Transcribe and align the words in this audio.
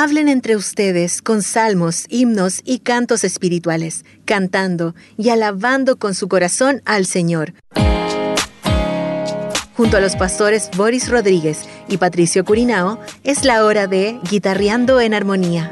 Hablen 0.00 0.28
entre 0.28 0.54
ustedes 0.54 1.20
con 1.20 1.42
salmos, 1.42 2.04
himnos 2.08 2.60
y 2.64 2.78
cantos 2.78 3.24
espirituales, 3.24 4.04
cantando 4.24 4.94
y 5.16 5.30
alabando 5.30 5.96
con 5.96 6.14
su 6.14 6.28
corazón 6.28 6.82
al 6.84 7.04
Señor. 7.04 7.54
Junto 9.76 9.96
a 9.96 10.00
los 10.00 10.14
pastores 10.14 10.70
Boris 10.76 11.08
Rodríguez 11.08 11.64
y 11.88 11.96
Patricio 11.96 12.44
Curinao, 12.44 13.00
es 13.24 13.44
la 13.44 13.64
hora 13.64 13.88
de 13.88 14.20
Guitarreando 14.30 15.00
en 15.00 15.14
Armonía. 15.14 15.68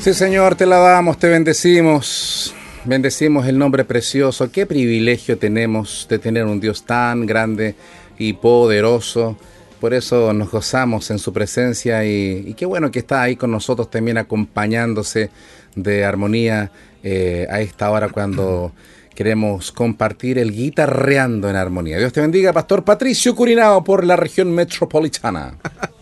Sí, 0.00 0.14
Señor, 0.14 0.54
te 0.54 0.64
la 0.64 0.78
damos, 0.78 1.18
te 1.18 1.28
bendecimos. 1.28 2.54
Bendecimos 2.86 3.46
el 3.46 3.58
nombre 3.58 3.84
precioso. 3.84 4.50
Qué 4.50 4.64
privilegio 4.64 5.36
tenemos 5.36 6.06
de 6.08 6.18
tener 6.18 6.46
un 6.46 6.58
Dios 6.58 6.84
tan 6.84 7.26
grande 7.26 7.74
y 8.16 8.32
poderoso. 8.32 9.36
Por 9.78 9.92
eso 9.92 10.32
nos 10.32 10.50
gozamos 10.50 11.10
en 11.10 11.18
su 11.18 11.34
presencia 11.34 12.02
y, 12.06 12.54
qué 12.54 12.64
bueno 12.64 12.90
que 12.90 13.00
está 13.00 13.20
ahí 13.20 13.36
con 13.36 13.50
nosotros 13.50 13.90
también 13.90 14.16
acompañándose 14.16 15.28
de 15.74 16.02
armonía 16.06 16.70
eh, 17.02 17.46
a 17.50 17.60
esta 17.60 17.90
hora 17.90 18.08
cuando 18.08 18.72
queremos 19.14 19.70
compartir 19.70 20.38
el 20.38 20.50
guitarreando 20.50 21.50
en 21.50 21.56
armonía. 21.56 21.98
Dios 21.98 22.14
te 22.14 22.22
bendiga, 22.22 22.54
Pastor 22.54 22.84
Patricio 22.84 23.36
Curinao 23.36 23.84
por 23.84 24.02
la 24.06 24.16
región 24.16 24.50
metropolitana. 24.50 25.58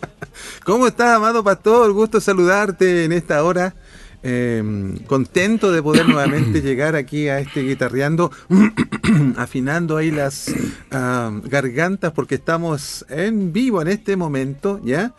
¿Cómo 0.63 0.87
estás, 0.87 1.17
amado 1.17 1.43
pastor? 1.43 1.91
Gusto 1.91 2.21
saludarte 2.21 3.03
en 3.03 3.11
esta 3.11 3.43
hora. 3.43 3.73
Em, 4.21 4.97
contento 5.05 5.71
de 5.71 5.81
poder 5.81 6.05
nuevamente 6.09 6.61
llegar 6.61 6.95
aquí 6.95 7.29
a 7.29 7.39
este 7.39 7.61
guitarreando, 7.61 8.31
afinando 9.37 9.97
ahí 9.97 10.11
las 10.11 10.53
gargantas 10.89 12.11
porque 12.11 12.35
estamos 12.35 13.05
en 13.09 13.53
vivo 13.53 13.81
en 13.81 13.87
este 13.87 14.17
momento, 14.17 14.81
¿ya? 14.83 15.13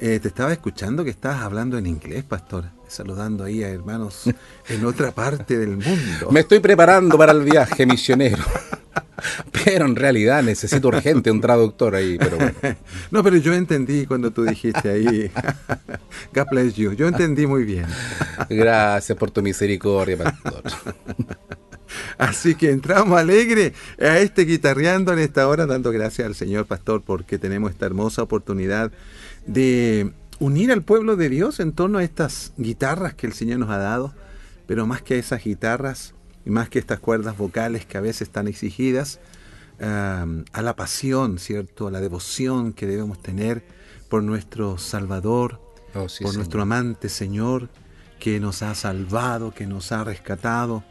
Eh, 0.00 0.18
te 0.20 0.28
estaba 0.28 0.52
escuchando 0.52 1.04
que 1.04 1.10
estabas 1.10 1.42
hablando 1.42 1.78
en 1.78 1.86
inglés, 1.86 2.24
pastor, 2.24 2.64
saludando 2.88 3.44
ahí 3.44 3.62
a 3.62 3.68
hermanos 3.68 4.24
en 4.68 4.84
otra 4.84 5.12
parte 5.12 5.56
del 5.58 5.76
mundo. 5.76 6.30
Me 6.30 6.40
estoy 6.40 6.60
preparando 6.60 7.16
para 7.16 7.32
el 7.32 7.42
viaje 7.42 7.86
misionero. 7.86 8.44
Pero 9.64 9.86
en 9.86 9.96
realidad 9.96 10.42
necesito 10.42 10.88
urgente 10.88 11.30
un 11.30 11.40
traductor 11.40 11.94
ahí. 11.94 12.18
Pero 12.18 12.38
No, 13.10 13.22
pero 13.22 13.36
yo 13.36 13.54
entendí 13.54 14.06
cuando 14.06 14.30
tú 14.30 14.44
dijiste 14.44 14.90
ahí. 14.90 15.30
God 16.34 16.46
bless 16.50 16.74
you. 16.74 16.92
Yo 16.92 17.08
entendí 17.08 17.46
muy 17.46 17.64
bien. 17.64 17.86
Gracias 18.48 19.16
por 19.16 19.30
tu 19.30 19.42
misericordia, 19.42 20.16
pastor. 20.16 20.62
Así 22.18 22.54
que 22.54 22.70
entramos 22.70 23.18
alegre 23.18 23.72
a 24.00 24.18
este 24.18 24.44
guitarreando 24.44 25.12
en 25.12 25.20
esta 25.20 25.46
hora, 25.48 25.66
dando 25.66 25.92
gracias 25.92 26.26
al 26.26 26.34
Señor 26.34 26.66
Pastor 26.66 27.02
porque 27.02 27.38
tenemos 27.38 27.70
esta 27.70 27.86
hermosa 27.86 28.22
oportunidad 28.22 28.90
de 29.46 30.12
unir 30.38 30.72
al 30.72 30.82
pueblo 30.82 31.16
de 31.16 31.28
Dios 31.28 31.60
en 31.60 31.72
torno 31.72 31.98
a 31.98 32.04
estas 32.04 32.52
guitarras 32.56 33.14
que 33.14 33.26
el 33.26 33.32
Señor 33.32 33.60
nos 33.60 33.70
ha 33.70 33.78
dado, 33.78 34.12
pero 34.66 34.86
más 34.86 35.02
que 35.02 35.14
a 35.14 35.18
esas 35.18 35.44
guitarras, 35.44 36.13
y 36.44 36.50
más 36.50 36.68
que 36.68 36.78
estas 36.78 37.00
cuerdas 37.00 37.36
vocales 37.36 37.86
que 37.86 37.98
a 37.98 38.00
veces 38.00 38.22
están 38.22 38.48
exigidas, 38.48 39.20
a 39.80 40.62
la 40.62 40.76
pasión, 40.76 41.38
¿cierto? 41.38 41.88
A 41.88 41.90
la 41.90 42.00
devoción 42.00 42.72
que 42.72 42.86
debemos 42.86 43.20
tener 43.20 43.64
por 44.08 44.22
nuestro 44.22 44.78
Salvador, 44.78 45.60
oh, 45.94 46.06
por 46.22 46.36
nuestro 46.36 46.62
amante 46.62 47.08
Señor, 47.08 47.68
que 48.20 48.38
nos 48.40 48.62
ha 48.62 48.74
salvado, 48.74 49.52
que 49.52 49.66
nos 49.66 49.90
ha 49.92 50.04
rescatado, 50.04 50.84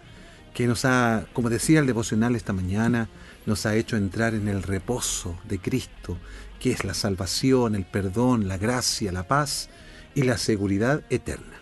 que 0.53 0.67
nos 0.67 0.85
ha, 0.85 1.25
como 1.33 1.49
decía 1.49 1.79
el 1.79 1.87
devocional 1.87 2.35
esta 2.35 2.53
mañana, 2.53 3.09
nos 3.45 3.65
ha 3.65 3.75
hecho 3.75 3.97
entrar 3.97 4.35
en 4.35 4.47
el 4.47 4.63
reposo 4.63 5.39
de 5.45 5.59
Cristo, 5.59 6.17
que 6.59 6.71
es 6.71 6.83
la 6.83 6.93
salvación, 6.93 7.75
el 7.75 7.85
perdón, 7.85 8.47
la 8.47 8.57
gracia, 8.57 9.11
la 9.11 9.27
paz 9.27 9.69
y 10.15 10.23
la 10.23 10.37
seguridad 10.37 11.03
eterna. 11.09 11.61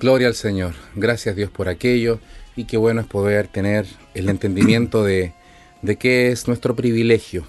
Gloria 0.00 0.28
al 0.28 0.34
Señor. 0.34 0.74
Gracias 0.94 1.34
Dios 1.34 1.50
por 1.50 1.68
aquello 1.68 2.20
y 2.58 2.64
qué 2.64 2.76
bueno 2.76 3.00
es 3.00 3.06
poder 3.06 3.46
tener 3.46 3.86
el 4.14 4.28
entendimiento 4.28 5.04
de, 5.04 5.32
de 5.80 5.94
qué 5.94 6.32
es 6.32 6.48
nuestro 6.48 6.74
privilegio, 6.74 7.44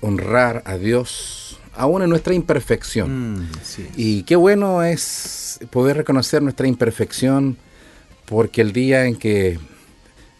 honrar 0.00 0.60
a 0.66 0.76
Dios 0.76 1.60
aún 1.72 2.02
en 2.02 2.10
nuestra 2.10 2.34
imperfección. 2.34 3.42
Mm, 3.42 3.48
y 3.96 4.24
qué 4.24 4.34
bueno 4.34 4.82
es 4.82 5.60
poder 5.70 5.98
reconocer 5.98 6.42
nuestra 6.42 6.66
imperfección 6.66 7.56
porque 8.24 8.60
el 8.60 8.72
día 8.72 9.04
en 9.04 9.14
que 9.14 9.60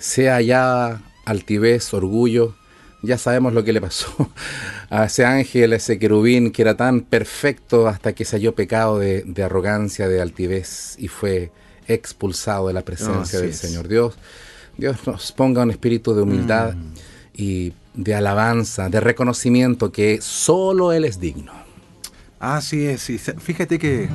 sea 0.00 0.40
ya 0.40 1.00
altivez, 1.24 1.94
orgullo, 1.94 2.56
ya 3.00 3.16
sabemos 3.16 3.52
lo 3.52 3.62
que 3.62 3.72
le 3.72 3.80
pasó 3.80 4.08
a 4.90 5.04
ese 5.04 5.24
ángel, 5.24 5.72
a 5.72 5.76
ese 5.76 6.00
querubín 6.00 6.50
que 6.50 6.62
era 6.62 6.76
tan 6.76 7.02
perfecto 7.02 7.86
hasta 7.86 8.12
que 8.12 8.24
se 8.24 8.38
halló 8.38 8.56
pecado 8.56 8.98
de, 8.98 9.22
de 9.22 9.44
arrogancia, 9.44 10.08
de 10.08 10.20
altivez 10.20 10.96
y 10.98 11.06
fue 11.06 11.52
expulsado 11.88 12.68
de 12.68 12.74
la 12.74 12.82
presencia 12.82 13.40
del 13.40 13.54
Señor. 13.54 13.88
Dios, 13.88 14.14
Dios 14.76 14.98
nos 15.06 15.32
ponga 15.32 15.62
un 15.62 15.70
espíritu 15.70 16.14
de 16.14 16.22
humildad 16.22 16.74
mm. 16.74 16.92
y 17.34 17.72
de 17.94 18.14
alabanza, 18.14 18.88
de 18.88 19.00
reconocimiento 19.00 19.92
que 19.92 20.20
solo 20.20 20.92
Él 20.92 21.04
es 21.04 21.20
digno. 21.20 21.52
Así 22.40 22.84
es, 22.84 23.10
fíjate 23.38 23.78
que 23.78 24.08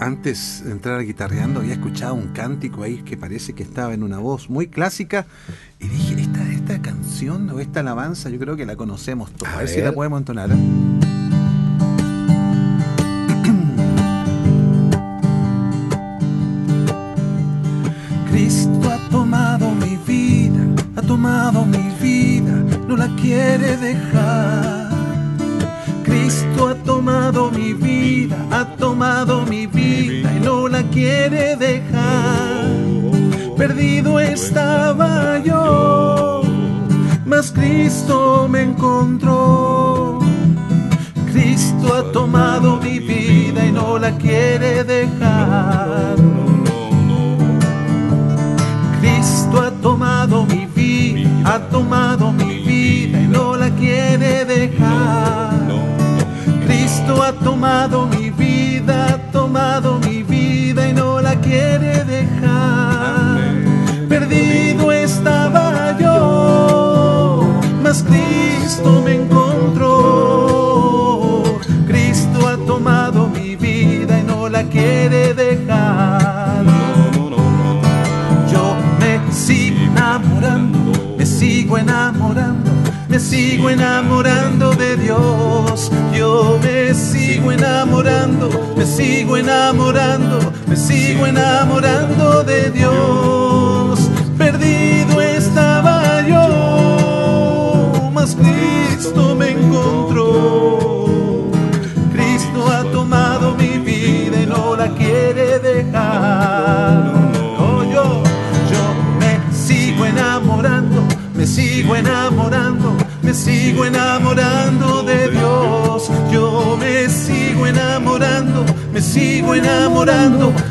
antes 0.00 0.62
de 0.64 0.72
entrar 0.72 1.04
guitarreando 1.04 1.60
había 1.60 1.74
escuchado 1.74 2.14
un 2.14 2.28
cántico 2.28 2.82
ahí 2.82 3.02
que 3.02 3.16
parece 3.16 3.52
que 3.52 3.62
estaba 3.62 3.94
en 3.94 4.02
una 4.02 4.18
voz 4.18 4.48
muy 4.48 4.68
clásica 4.68 5.26
y 5.78 5.88
dije, 5.88 6.20
esta, 6.20 6.52
esta 6.52 6.82
canción 6.82 7.50
o 7.50 7.60
esta 7.60 7.80
alabanza 7.80 8.30
yo 8.30 8.38
creo 8.38 8.56
que 8.56 8.66
la 8.66 8.76
conocemos 8.76 9.32
todos. 9.32 9.52
A, 9.52 9.58
ver, 9.58 9.68
si 9.68 9.80
la 9.80 9.92
podemos 9.92 10.20
entonar. 10.20 10.50
Cristo 18.38 18.88
ha 18.88 18.98
tomado 19.10 19.72
mi 19.72 19.96
vida, 20.06 20.60
ha 20.94 21.02
tomado 21.02 21.64
mi 21.64 21.90
vida, 22.00 22.52
no 22.86 22.96
la 22.96 23.08
quiere 23.16 23.76
dejar. 23.76 24.90
Cristo 26.04 26.68
ha 26.68 26.74
tomado 26.76 27.50
mi 27.50 27.72
vida, 27.72 28.36
ha 28.52 28.64
tomado 28.76 29.44
mi 29.44 29.66
vida 29.66 30.32
y 30.36 30.38
no 30.38 30.68
la 30.68 30.84
quiere 30.84 31.56
dejar. 31.56 32.64
Perdido 33.56 34.20
estaba 34.20 35.40
yo, 35.40 36.42
mas 37.26 37.50
Cristo 37.50 38.46
me 38.48 38.62
encontró. 38.62 40.20
Cristo 41.32 41.92
ha 41.92 42.12
tomado 42.12 42.76
mi 42.76 43.00
vida 43.00 43.66
y 43.66 43.72
no 43.72 43.98
la 43.98 44.16
quiere 44.16 44.84
dejar. 44.84 46.16
Ha 51.48 51.58
tomado 51.70 52.30
mi 52.30 52.58
vida 52.58 53.22
y 53.22 53.26
no 53.26 53.56
la 53.56 53.70
quiere 53.70 54.44
dejar. 54.44 55.66
Cristo 56.66 57.22
ha 57.22 57.32
tomado 57.32 58.06
mi 58.06 58.28
vida, 58.30 59.14
ha 59.14 59.18
tomado 59.32 59.98
mi 60.00 60.22
vida 60.22 60.86
y 60.88 60.92
no 60.92 61.22
la 61.22 61.36
quiere 61.36 62.04
dejar. 62.04 63.38
Perdido 64.10 64.92
estaba 64.92 65.96
yo, 65.98 67.48
mas 67.82 68.02
Cristo 68.02 69.00
me 69.02 69.14
encontró. 69.22 69.94
Cristo 71.86 72.46
ha 72.46 72.58
tomado 72.66 73.26
mi 73.28 73.56
vida 73.56 74.20
y 74.20 74.22
no 74.22 74.50
la 74.50 74.64
quiere 74.64 75.32
dejar. 75.32 75.37
Sigo 81.68 81.76
enamorando, 81.76 82.70
me 83.10 83.20
sigo 83.20 83.68
enamorando 83.68 84.72
de 84.72 84.96
Dios. 84.96 85.92
Yo 86.14 86.58
me 86.62 86.94
sigo 86.94 87.52
enamorando, 87.52 88.48
me 88.74 88.86
sigo 88.86 89.36
enamorando, 89.36 90.50
me 90.66 90.74
sigo 90.74 91.26
enamorando 91.26 92.42
de 92.42 92.70
Dios. 92.70 94.00
Perdido 94.38 95.20
estaba 95.20 96.22
yo, 96.26 98.10
mas 98.14 98.34
Cristo 98.34 99.34
me 99.34 99.50
encontró. 99.50 100.77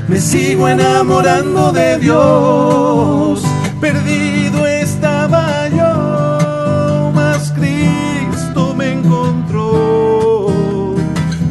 Me 0.07 0.19
sigo 0.19 0.67
enamorando 0.67 1.71
de 1.71 1.99
Dios. 1.99 3.43
Perdido 3.79 4.65
estaba 4.65 5.67
yo, 5.69 7.11
mas 7.13 7.51
Cristo 7.51 8.73
me 8.75 8.93
encontró. 8.93 10.95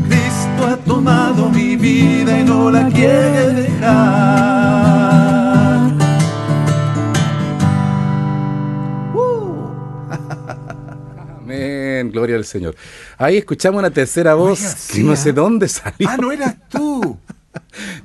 Cristo 0.09 0.67
ha 0.67 0.77
tomado 0.85 1.51
mi 1.51 1.77
vida 1.77 2.41
y 2.41 2.45
no 2.45 2.71
la 2.71 2.89
quiere 2.89 3.53
dejar. 3.53 3.87
Amén, 11.43 12.11
gloria 12.11 12.37
al 12.37 12.45
Señor. 12.45 12.75
Ahí 13.19 13.37
escuchamos 13.37 13.79
una 13.79 13.91
tercera 13.91 14.35
voz 14.35 14.89
que 14.93 15.03
no 15.03 15.13
¿ah? 15.13 15.17
sé 15.17 15.33
dónde 15.33 15.69
salió. 15.69 16.09
Ah, 16.09 16.17
no 16.17 16.33
eras 16.33 16.57
tú. 16.69 16.76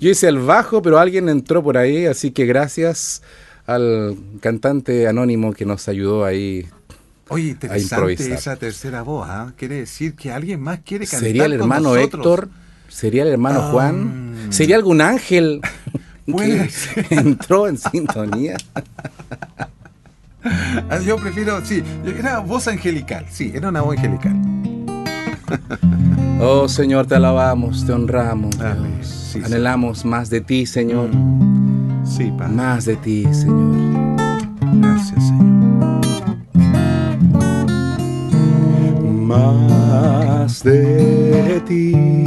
Yo 0.01 0.09
hice 0.09 0.27
el 0.27 0.39
bajo, 0.39 0.81
pero 0.81 0.97
alguien 0.99 1.29
entró 1.29 1.63
por 1.63 1.77
ahí, 1.77 2.07
así 2.07 2.31
que 2.31 2.45
gracias 2.45 3.21
al 3.67 4.17
cantante 4.41 5.07
anónimo 5.07 5.53
que 5.53 5.63
nos 5.65 5.87
ayudó 5.87 6.25
ahí. 6.25 6.65
Oye, 7.29 7.49
interesante 7.49 7.95
improvisar. 7.95 8.31
esa 8.31 8.55
tercera 8.57 9.03
voz, 9.03 9.27
¿ah? 9.29 9.53
Quiere 9.55 9.75
decir 9.75 10.15
que 10.15 10.31
alguien 10.31 10.59
más 10.59 10.79
quiere 10.79 11.05
cantar 11.05 11.19
¿Sería 11.21 11.45
el 11.45 11.53
hermano. 11.53 11.95
Héctor? 11.95 12.49
¿Sería 12.89 13.21
el 13.23 13.29
hermano 13.29 13.59
Ah. 13.61 13.69
Juan? 13.71 14.47
¿Sería 14.49 14.75
algún 14.75 14.99
ángel 15.01 15.61
que 16.25 16.67
entró 17.11 17.67
en 17.67 17.77
sintonía? 17.77 18.57
Ah, 20.89 20.97
Yo 21.05 21.17
prefiero, 21.17 21.63
sí, 21.63 21.83
era 22.17 22.39
voz 22.39 22.67
angelical, 22.67 23.27
sí, 23.29 23.51
era 23.53 23.69
una 23.69 23.81
voz 23.81 23.95
angelical. 23.99 24.35
Oh 26.43 26.67
Señor, 26.67 27.05
te 27.05 27.15
alabamos, 27.15 27.85
te 27.85 27.91
honramos. 27.91 28.59
Amén. 28.59 28.99
Sí. 29.03 29.39
Anhelamos 29.45 30.03
más 30.03 30.29
de 30.31 30.41
ti, 30.41 30.65
Señor. 30.65 31.09
Mm. 31.13 32.03
Sí, 32.03 32.33
Padre. 32.35 32.53
Más 32.55 32.85
de 32.85 32.95
ti, 32.95 33.27
Señor. 33.31 34.17
Gracias, 34.73 35.27
Señor. 35.27 35.51
más 39.31 40.63
de 40.63 41.61
ti, 41.65 42.25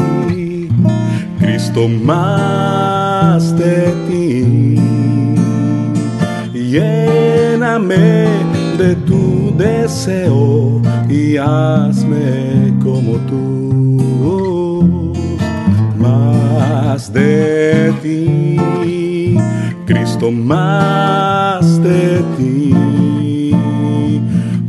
Cristo 1.39 1.89
más 1.89 3.57
de 3.59 3.93
ti. 4.09 4.79
Lléname 6.53 8.29
de 8.77 8.97
tu 8.97 9.55
deseo 9.57 10.81
y 11.09 11.37
hazme 11.37 12.73
como 12.83 13.13
tú. 13.29 15.13
Más 15.99 17.13
de 17.13 17.93
ti, 18.03 19.37
Cristo 19.87 20.31
más 20.31 21.83
de 21.83 22.23
ti. 22.37 23.55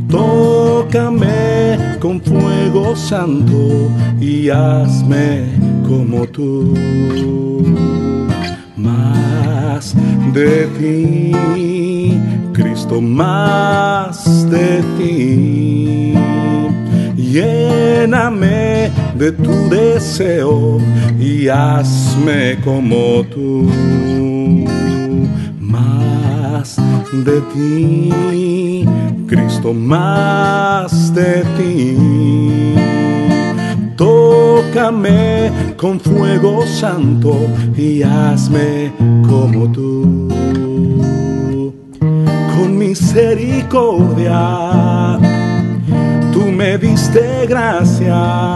Tócame 0.09 1.97
con 1.99 2.21
fuego 2.21 2.95
santo 2.95 3.89
y 4.21 4.49
hazme 4.49 5.45
como 5.87 6.25
tú. 6.27 6.73
Más 8.77 9.95
de 10.33 10.67
ti, 10.77 11.31
Cristo, 12.65 12.99
más 12.99 14.49
de 14.49 14.81
ti. 14.97 16.13
Lléname 17.15 18.89
de 19.15 19.31
tu 19.31 19.69
deseo 19.69 20.79
y 21.19 21.47
hazme 21.47 22.57
como 22.63 23.23
tú. 23.25 23.69
Más 25.59 26.77
de 27.23 27.39
ti, 27.53 28.85
Cristo, 29.27 29.71
más 29.71 31.13
de 31.13 31.43
ti. 31.57 31.95
Tócame 33.95 35.51
con 35.77 35.99
fuego 35.99 36.65
santo 36.65 37.35
y 37.77 38.01
hazme 38.01 38.91
como 39.27 39.71
tú. 39.71 40.25
Misericordia, 42.95 44.39
tú 46.31 46.43
me 46.43 46.77
diste 46.77 47.45
gracia 47.45 48.55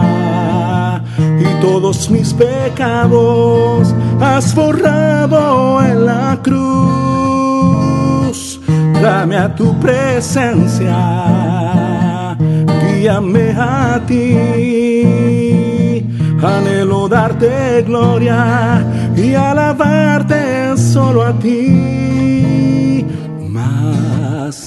y 1.18 1.44
todos 1.60 2.08
mis 2.08 2.32
pecados 2.32 3.94
has 4.18 4.54
borrado 4.54 5.84
en 5.84 6.06
la 6.06 6.38
cruz. 6.42 6.58
Dame 9.02 9.36
a 9.36 9.54
tu 9.54 9.78
presencia, 9.78 10.96
guíame 12.82 13.50
a 13.58 14.00
ti. 14.06 15.12
Anhelo 16.42 17.08
darte 17.10 17.82
gloria 17.82 18.86
y 19.14 19.34
alabarte 19.34 20.78
solo 20.78 21.24
a 21.24 21.34
ti. 21.34 22.00
Más 23.60 24.64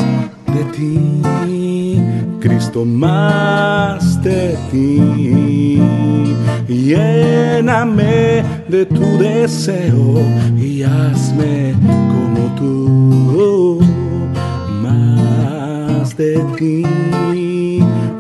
de 0.54 0.64
ti, 0.76 2.00
Cristo, 2.40 2.86
más 2.86 4.22
de 4.22 4.56
ti. 4.70 5.82
Lléname 6.68 8.44
de 8.70 8.86
tu 8.86 9.18
deseo 9.18 10.22
y 10.58 10.84
hazme 10.84 11.74
como 12.14 12.44
tú. 12.56 13.80
Más 14.84 16.16
de 16.16 16.40
ti, 16.58 16.84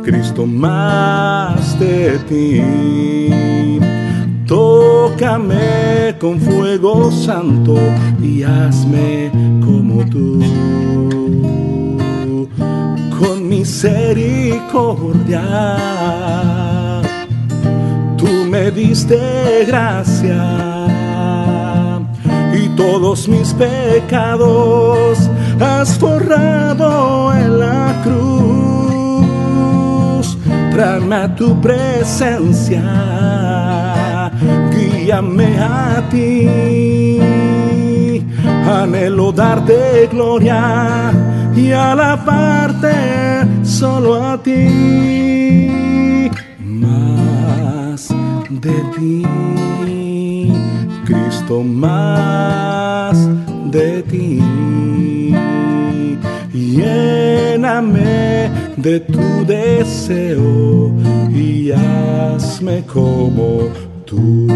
Cristo, 0.03 0.47
más 0.47 1.79
de 1.79 2.17
ti. 2.29 3.79
Tócame 4.47 6.15
con 6.19 6.39
fuego 6.39 7.11
santo 7.11 7.75
y 8.21 8.43
hazme 8.43 9.31
tú. 10.09 10.39
Con 13.19 13.47
misericordia, 13.47 15.41
tú 18.17 18.27
me 18.49 18.71
diste 18.71 19.65
gracia 19.65 20.83
y 22.53 22.67
todos 22.75 23.27
mis 23.27 23.53
pecados 23.53 25.29
has 25.59 25.97
forrado 25.97 27.33
en 27.33 27.59
la 27.59 28.01
cruz. 28.03 28.43
Tráeme 30.71 31.15
a 31.15 31.35
tu 31.35 31.59
presencia, 31.61 32.81
guíame 34.71 35.57
a 35.59 36.03
ti. 36.09 37.19
Anhelo 38.45 39.31
darte 39.31 40.07
gloria 40.11 41.11
y 41.55 41.71
alabarte 41.71 42.93
solo 43.63 44.23
a 44.23 44.41
ti. 44.41 45.69
Más 46.59 48.09
de 48.49 48.75
ti, 48.95 49.23
Cristo, 51.05 51.61
más 51.61 53.17
de 53.71 54.03
ti. 54.03 54.41
Lléname 56.53 58.49
de 58.77 58.99
tu 58.99 59.45
deseo 59.45 60.91
y 61.29 61.71
hazme 61.71 62.83
como 62.85 63.69
tú. 64.05 64.47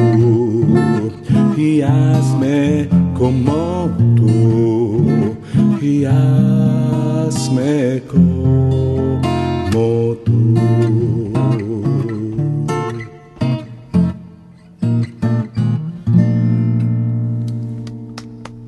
Y 1.58 1.82
hazme 1.82 2.88
como 3.18 3.90
tú. 4.16 5.36
Y 5.82 6.06
hazme 6.06 8.04
como 8.08 9.20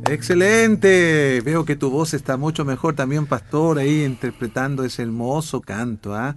Excelente. 0.09 1.39
Veo 1.45 1.65
que 1.65 1.75
tu 1.75 1.91
voz 1.91 2.15
está 2.15 2.35
mucho 2.35 2.65
mejor 2.65 2.95
también, 2.95 3.27
pastor, 3.27 3.77
ahí 3.77 4.03
interpretando 4.03 4.83
ese 4.83 5.03
hermoso 5.03 5.61
canto. 5.61 6.15
¿ah? 6.15 6.35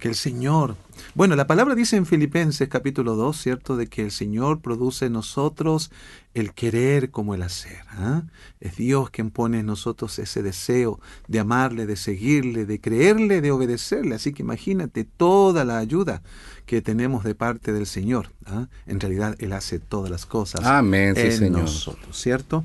Que 0.00 0.08
el 0.08 0.16
Señor 0.16 0.74
Bueno, 1.14 1.36
la 1.36 1.46
palabra 1.46 1.76
dice 1.76 1.94
en 1.94 2.06
Filipenses 2.06 2.68
capítulo 2.68 3.14
2, 3.14 3.40
¿cierto? 3.40 3.76
De 3.76 3.86
que 3.86 4.02
el 4.02 4.10
Señor 4.10 4.60
produce 4.60 5.06
en 5.06 5.12
nosotros 5.12 5.92
el 6.34 6.52
querer 6.54 7.12
como 7.12 7.36
el 7.36 7.42
hacer. 7.42 7.84
¿ah? 7.90 8.24
Es 8.58 8.76
Dios 8.76 9.10
quien 9.10 9.30
pone 9.30 9.60
en 9.60 9.66
nosotros 9.66 10.18
ese 10.18 10.42
deseo 10.42 10.98
de 11.28 11.38
amarle, 11.38 11.86
de 11.86 11.94
seguirle, 11.94 12.66
de 12.66 12.80
creerle, 12.80 13.40
de 13.40 13.52
obedecerle. 13.52 14.16
Así 14.16 14.32
que 14.32 14.42
imagínate 14.42 15.04
toda 15.04 15.64
la 15.64 15.78
ayuda 15.78 16.22
que 16.68 16.80
tenemos 16.82 17.24
de 17.24 17.34
parte 17.34 17.72
del 17.72 17.86
Señor. 17.86 18.28
¿ah? 18.46 18.66
En 18.86 19.00
realidad 19.00 19.34
Él 19.38 19.54
hace 19.54 19.78
todas 19.78 20.10
las 20.10 20.26
cosas 20.26 20.66
Amén, 20.66 21.14
sí, 21.16 21.22
en 21.22 21.32
Señor. 21.32 21.62
nosotros, 21.62 22.20
¿cierto? 22.20 22.62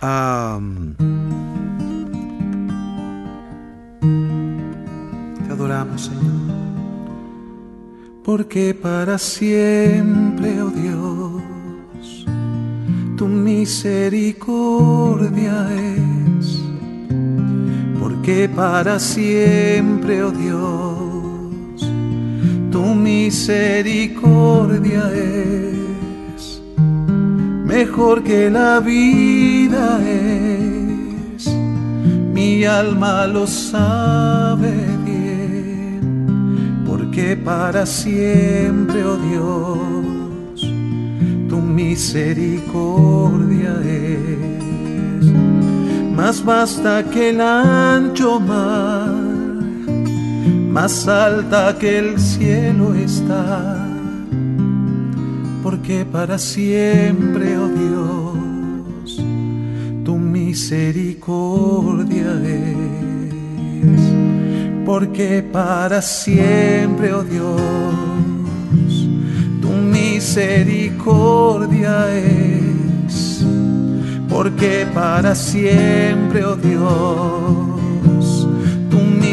Te 0.00 0.06
adoramos, 5.52 6.06
Señor. 6.06 6.56
Porque 8.24 8.72
para 8.74 9.18
siempre, 9.18 10.62
oh 10.62 10.70
Dios, 10.70 11.42
tu 13.18 13.28
misericordia 13.28 15.68
es. 15.74 16.58
Porque 18.00 18.48
para 18.48 18.98
siempre, 18.98 20.22
oh 20.24 20.30
Dios, 20.32 21.05
tu 22.76 22.84
misericordia 22.94 25.04
es. 25.14 26.60
Mejor 27.64 28.22
que 28.22 28.50
la 28.50 28.80
vida 28.80 29.98
es, 30.06 31.48
mi 32.34 32.66
alma 32.66 33.26
lo 33.26 33.46
sabe 33.46 34.74
bien, 35.06 36.82
porque 36.86 37.34
para 37.34 37.86
siempre, 37.86 39.02
oh 39.04 39.16
Dios, 39.30 40.60
tu 41.48 41.56
misericordia 41.80 43.74
es. 43.84 45.24
Más 46.14 46.44
basta 46.44 47.02
que 47.04 47.30
el 47.30 47.40
ancho 47.40 48.38
mar, 48.38 49.35
más 50.76 51.08
alta 51.08 51.76
que 51.78 51.98
el 51.98 52.20
cielo 52.20 52.94
está 52.94 53.88
porque 55.62 56.04
para 56.04 56.36
siempre, 56.38 57.56
oh 57.58 57.68
Dios, 57.68 59.18
tu 60.04 60.16
misericordia 60.16 62.40
es. 62.44 62.92
Porque 64.84 65.42
para 65.42 66.02
siempre, 66.02 67.14
oh 67.14 67.24
Dios, 67.24 69.08
tu 69.60 69.70
misericordia 69.70 72.14
es. 72.14 73.44
Porque 74.28 74.86
para 74.94 75.34
siempre, 75.34 76.44
oh 76.44 76.54
Dios, 76.54 77.65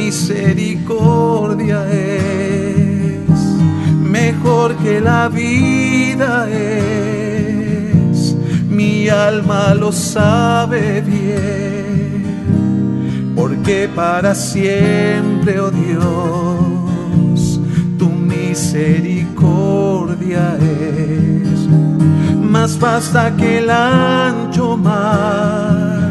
misericordia 0.05 1.85
es 1.89 3.39
mejor 4.01 4.75
que 4.83 4.99
la 4.99 5.29
vida 5.29 6.49
es, 6.49 8.35
mi 8.69 9.07
alma 9.07 9.73
lo 9.73 9.93
sabe 9.93 11.01
bien, 11.01 12.25
porque 13.35 13.89
para 13.95 14.35
siempre, 14.35 15.59
oh 15.59 15.71
Dios, 15.71 17.59
tu 17.97 18.09
misericordia 18.09 20.57
es. 20.59 21.43
Más 22.53 22.79
basta 22.79 23.35
que 23.35 23.59
el 23.59 23.69
ancho 23.69 24.77
mar, 24.77 26.02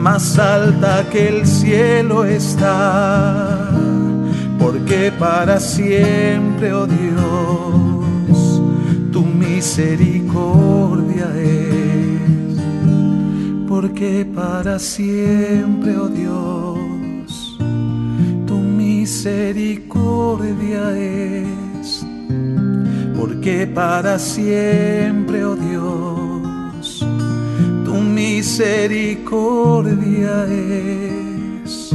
más 0.00 0.38
alta 0.38 1.04
que 1.10 1.28
el 1.28 1.46
cielo 1.46 2.24
está 2.24 3.70
porque 4.60 5.12
para 5.18 5.58
siempre, 5.58 6.72
oh 6.72 6.86
Dios, 6.86 8.62
tu 9.10 9.24
misericordia 9.24 11.26
es. 11.36 12.60
Porque 13.66 14.24
para 14.34 14.78
siempre, 14.78 15.96
oh 15.96 16.08
Dios, 16.08 17.58
tu 18.46 18.56
misericordia 18.56 20.96
es. 20.96 22.06
Porque 23.18 23.66
para 23.66 24.18
siempre, 24.18 25.44
oh 25.44 25.56
Dios, 25.56 26.09
misericordia 28.40 30.46
es 30.48 31.92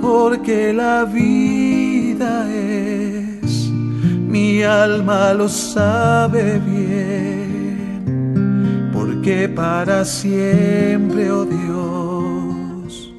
porque 0.00 0.72
la 0.72 1.04
vida 1.04 2.48
es, 2.54 3.68
mi 4.28 4.62
alma 4.62 5.34
lo 5.34 5.48
sabe 5.48 6.60
bien, 6.60 8.04
porque 8.92 9.48
para 9.48 10.04
siempre, 10.04 11.32
oh 11.32 11.44
Dios, 11.44 13.12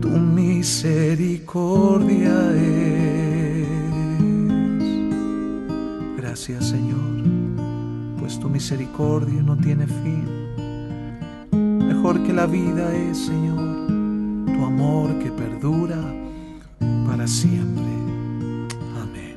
tu 0.00 0.10
misericordia 0.10 2.52
es. 2.54 3.66
Gracias 6.16 6.68
Señor, 6.68 7.24
pues 8.20 8.38
tu 8.38 8.48
misericordia 8.48 9.42
no 9.42 9.56
tiene 9.56 9.88
fin, 9.88 10.47
mejor 11.98 12.22
que 12.22 12.32
la 12.32 12.46
vida 12.46 12.94
es, 12.94 13.18
Señor 13.18 13.88
tu 14.58 14.64
amor 14.64 15.18
que 15.18 15.30
perdura 15.30 15.98
para 17.06 17.26
siempre. 17.26 17.84
Amén. 19.00 19.36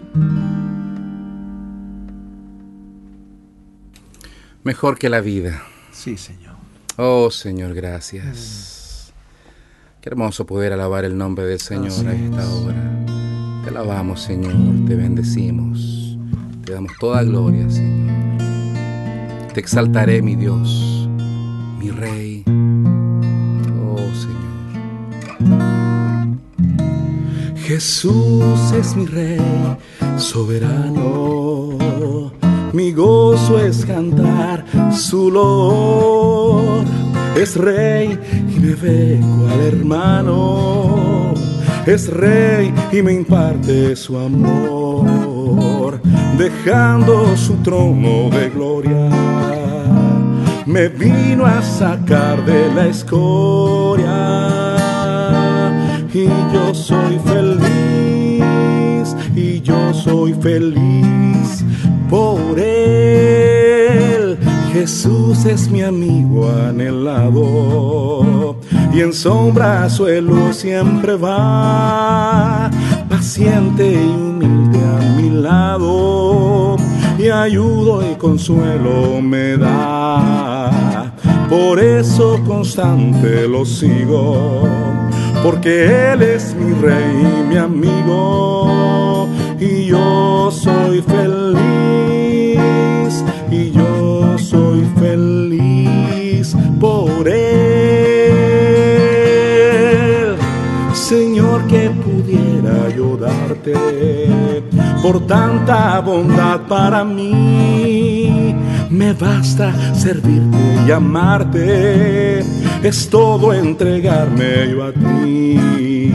Mejor 4.63 4.97
que 4.97 5.09
la 5.09 5.21
vida. 5.21 5.63
Sí, 5.91 6.17
Señor. 6.17 6.55
Oh 6.97 7.31
Señor, 7.31 7.73
gracias. 7.73 9.11
Qué 10.01 10.09
hermoso 10.09 10.45
poder 10.45 10.73
alabar 10.73 11.05
el 11.05 11.17
nombre 11.17 11.45
del 11.45 11.59
Señor 11.59 11.87
Así 11.87 12.05
a 12.05 12.13
esta 12.13 12.41
es. 12.41 12.47
hora. 12.47 13.05
Te 13.63 13.69
alabamos, 13.69 14.21
Señor, 14.21 14.53
te 14.87 14.95
bendecimos. 14.95 16.17
Te 16.65 16.73
damos 16.73 16.91
toda 16.99 17.23
gloria, 17.23 17.69
Señor. 17.69 18.37
Te 19.53 19.59
exaltaré, 19.59 20.21
mi 20.21 20.35
Dios, 20.35 21.07
mi 21.79 21.91
Rey. 21.91 22.40
Jesús 27.73 28.73
es 28.77 28.97
mi 28.97 29.05
rey 29.05 29.39
soberano, 30.17 31.77
mi 32.73 32.91
gozo 32.91 33.59
es 33.59 33.85
cantar 33.85 34.65
su 34.91 35.31
loor. 35.31 36.83
Es 37.37 37.55
rey 37.55 38.19
y 38.53 38.59
me 38.59 38.75
ve 38.75 39.21
cual 39.21 39.61
hermano, 39.61 41.33
es 41.85 42.09
rey 42.09 42.73
y 42.91 43.01
me 43.01 43.13
imparte 43.13 43.95
su 43.95 44.17
amor, 44.17 46.01
dejando 46.37 47.37
su 47.37 47.53
trono 47.63 48.29
de 48.31 48.49
gloria. 48.49 49.09
Me 50.65 50.89
vino 50.89 51.45
a 51.45 51.61
sacar 51.61 52.43
de 52.45 52.73
la 52.73 52.87
escoria 52.87 54.60
y 56.13 56.27
yo 56.53 56.73
soy 56.73 57.19
feliz, 57.19 59.15
y 59.35 59.59
yo 59.61 59.93
soy 59.93 60.33
feliz 60.33 61.63
por 62.09 62.59
él. 62.59 64.37
Jesús 64.73 65.45
es 65.45 65.69
mi 65.69 65.83
amigo 65.83 66.49
anhelado, 66.49 68.57
y 68.93 69.01
en 69.01 69.13
sombra 69.13 69.87
suelo 69.89 70.51
siempre 70.53 71.15
va, 71.15 72.71
paciente 73.09 73.93
y 73.93 73.97
humilde 73.97 74.79
a 74.79 74.99
mi 75.15 75.29
lado, 75.29 76.75
y 77.17 77.29
ayudo 77.29 78.03
y 78.09 78.15
consuelo 78.15 79.21
me 79.21 79.57
da. 79.57 81.13
Por 81.49 81.79
eso 81.79 82.39
constante 82.45 83.47
lo 83.47 83.65
sigo 83.65 84.61
porque 85.43 86.11
Él 86.13 86.21
es 86.21 86.55
mi 86.55 86.73
rey 86.73 87.45
mi 87.49 87.57
amigo, 87.57 89.27
y 89.59 89.85
yo 89.85 90.49
soy 90.51 91.01
feliz, 91.01 91.63
y 93.49 93.71
yo 93.71 94.37
soy 94.37 94.85
feliz 94.99 96.55
por 96.79 97.27
Él. 97.27 97.61
Señor, 100.93 101.67
que 101.67 101.89
pudiera 101.89 102.87
yo 102.95 103.17
darte 103.17 103.73
por 105.01 105.25
tanta 105.27 105.99
bondad 105.99 106.61
para 106.67 107.03
mí. 107.03 108.55
Me 108.89 109.13
basta 109.13 109.73
servirte 109.93 110.57
y 110.87 110.91
amarte, 110.91 112.43
es 112.83 113.09
todo 113.09 113.53
entregarme 113.53 114.71
yo 114.71 114.83
a 114.85 114.91
ti. 114.91 116.11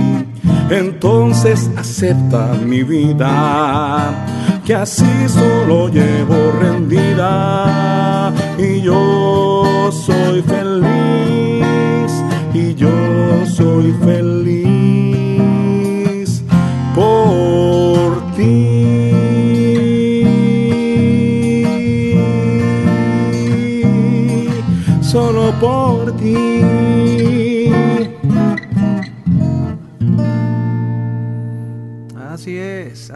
Entonces 0.69 1.71
acepta 1.77 2.55
mi 2.55 2.83
vida, 2.83 4.27
que 4.65 4.75
así 4.75 5.29
solo 5.29 5.89
llevo 5.89 6.51
rendida 6.61 8.33
y 8.59 8.81
yo 8.81 9.91
soy 9.93 10.43
feliz 10.43 12.13
y 12.53 12.75
yo 12.75 12.91
soy 13.47 13.95
feliz 14.05 14.57
por 16.97 18.33
ti, 18.35 19.13
solo 25.01 25.53
por 25.61 25.96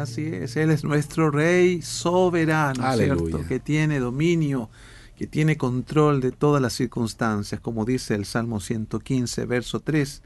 así 0.03 0.27
es. 0.27 0.57
Él 0.57 0.71
es 0.71 0.85
nuestro 0.85 1.31
Rey 1.31 1.83
soberano, 1.83 2.85
Aleluya. 2.85 3.27
¿cierto? 3.37 3.49
Que 3.49 3.61
tiene 3.61 3.99
dominio, 3.99 4.69
que 5.17 5.27
tiene 5.27 5.57
control 5.57 6.21
de 6.21 6.33
todas 6.33 6.61
las 6.63 6.73
circunstancias. 6.73 7.61
Como 7.61 7.85
dice 7.85 8.15
el 8.15 8.25
Salmo 8.25 8.61
115, 8.61 9.45
verso 9.47 9.81
3. 9.81 10.23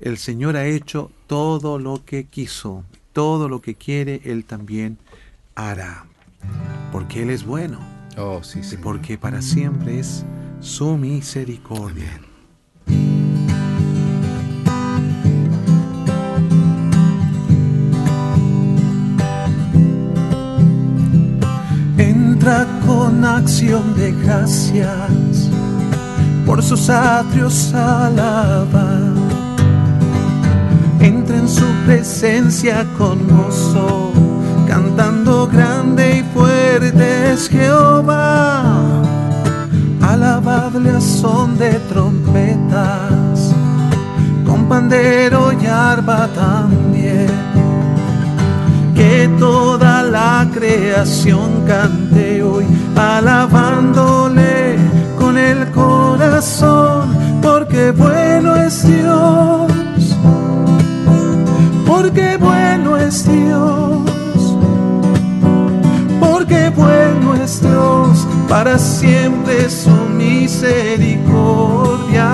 El 0.00 0.16
Señor 0.18 0.56
ha 0.56 0.66
hecho 0.66 1.10
todo 1.26 1.78
lo 1.78 2.04
que 2.04 2.24
quiso, 2.24 2.84
todo 3.12 3.48
lo 3.48 3.60
que 3.60 3.74
quiere, 3.74 4.20
Él 4.24 4.44
también 4.44 4.98
hará. 5.54 6.06
Porque 6.90 7.22
Él 7.22 7.30
es 7.30 7.44
bueno 7.44 7.78
Oh, 8.16 8.42
sí, 8.42 8.60
y 8.60 8.62
sí. 8.64 8.76
porque 8.76 9.18
para 9.18 9.42
siempre 9.42 10.00
es 10.00 10.24
su 10.60 10.96
misericordia. 10.96 12.20
Entra 22.40 22.66
con 22.86 23.22
acción 23.22 23.94
de 23.96 24.12
gracias, 24.12 25.50
por 26.46 26.62
sus 26.62 26.88
atrios 26.88 27.74
alaba. 27.74 28.96
Entra 31.00 31.36
en 31.36 31.46
su 31.46 31.66
presencia 31.84 32.86
con 32.96 33.28
gozo, 33.28 34.10
cantando 34.66 35.48
grande 35.48 36.20
y 36.20 36.22
fuerte 36.32 37.32
es 37.32 37.46
Jehová. 37.50 38.62
Alabadle 40.00 40.92
a 40.92 41.00
son 41.02 41.58
de 41.58 41.72
trompetas, 41.90 43.54
con 44.46 44.66
pandero 44.66 45.52
y 45.52 45.66
arpa 45.66 46.26
también 46.28 47.28
que 48.94 49.28
toda 49.38 50.02
la 50.02 50.48
creación 50.54 51.64
hoy, 52.42 52.66
alabándole 52.96 54.76
con 55.18 55.38
el 55.38 55.70
corazón, 55.70 57.16
porque 57.42 57.92
bueno 57.92 58.56
es 58.56 58.86
Dios, 58.86 59.72
porque 61.86 62.36
bueno 62.38 62.96
es 62.96 63.24
Dios, 63.24 64.56
porque 66.20 66.70
bueno 66.76 67.34
es 67.42 67.60
Dios, 67.60 68.26
para 68.48 68.78
siempre 68.78 69.68
su 69.70 69.90
misericordia, 70.16 72.28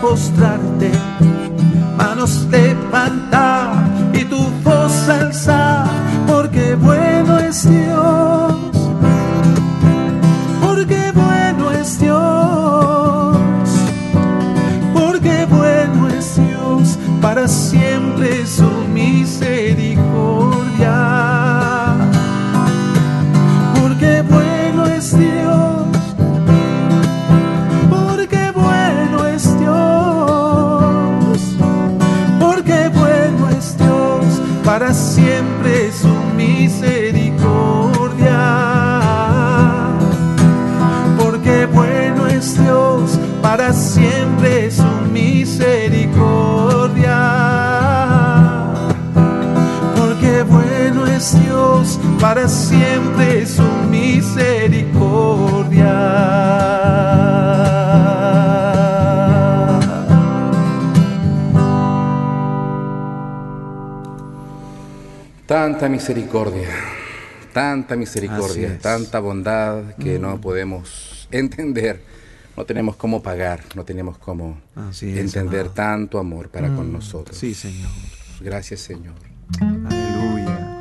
postrarte, 0.00 0.90
manos 1.96 2.46
levanta 2.50 3.57
Tanta 65.48 65.88
misericordia, 65.88 66.68
tanta 67.54 67.96
misericordia, 67.96 68.78
tanta 68.82 69.18
bondad 69.18 69.94
que 69.94 70.18
no 70.18 70.38
podemos 70.38 71.26
entender 71.32 72.02
no 72.54 72.64
tenemos 72.66 72.96
cómo 72.96 73.22
pagar, 73.22 73.60
no 73.76 73.84
tenemos 73.84 74.18
cómo 74.18 74.60
Así 74.74 75.10
es, 75.12 75.18
entender 75.18 75.60
amado. 75.60 75.74
tanto 75.74 76.18
amor 76.18 76.50
para 76.50 76.68
con 76.74 76.90
Mm, 76.90 76.92
nosotros. 76.92 77.34
Sí, 77.38 77.54
Señor. 77.54 77.88
Gracias, 78.40 78.80
Señor. 78.80 79.14
Aleluya. 79.60 80.80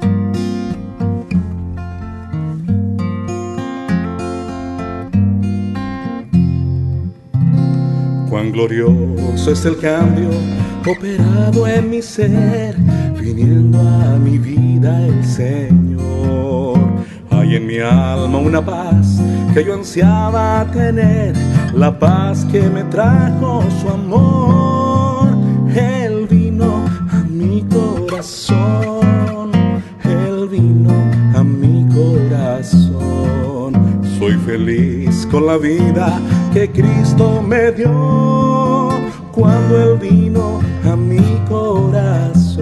Cuán 8.29 8.51
glorioso 8.51 9.51
es 9.51 9.65
el 9.65 9.77
cambio 9.79 10.29
operado 10.89 11.67
en 11.67 11.89
mi 11.89 12.01
ser, 12.01 12.75
viniendo 13.19 13.79
a 13.79 14.17
mi 14.17 14.37
vida 14.37 15.05
el 15.05 15.25
Señor. 15.25 16.79
Hay 17.29 17.55
en 17.55 17.67
mi 17.67 17.79
alma 17.79 18.37
una 18.37 18.65
paz 18.65 19.19
que 19.53 19.63
yo 19.63 19.73
ansiaba 19.73 20.65
tener, 20.71 21.35
la 21.73 21.97
paz 21.97 22.45
que 22.45 22.61
me 22.69 22.83
trajo 22.85 23.63
su 23.81 23.89
amor. 23.89 25.29
Él 25.75 26.27
vino 26.29 26.85
a 27.11 27.23
mi 27.29 27.63
corazón, 27.63 29.51
Él 30.03 30.47
vino 30.49 30.91
a 31.35 31.43
mi 31.43 31.85
corazón. 31.93 33.73
Soy 34.17 34.33
feliz 34.45 35.27
con 35.29 35.45
la 35.45 35.57
vida 35.57 36.19
que 36.53 36.71
Cristo 36.71 37.43
me 37.45 37.71
dio 37.71 38.87
cuando 39.37 39.79
Él 39.79 39.97
vino 39.99 40.59
a 40.83 40.95
mi 40.95 41.21
corazón. 41.47 42.57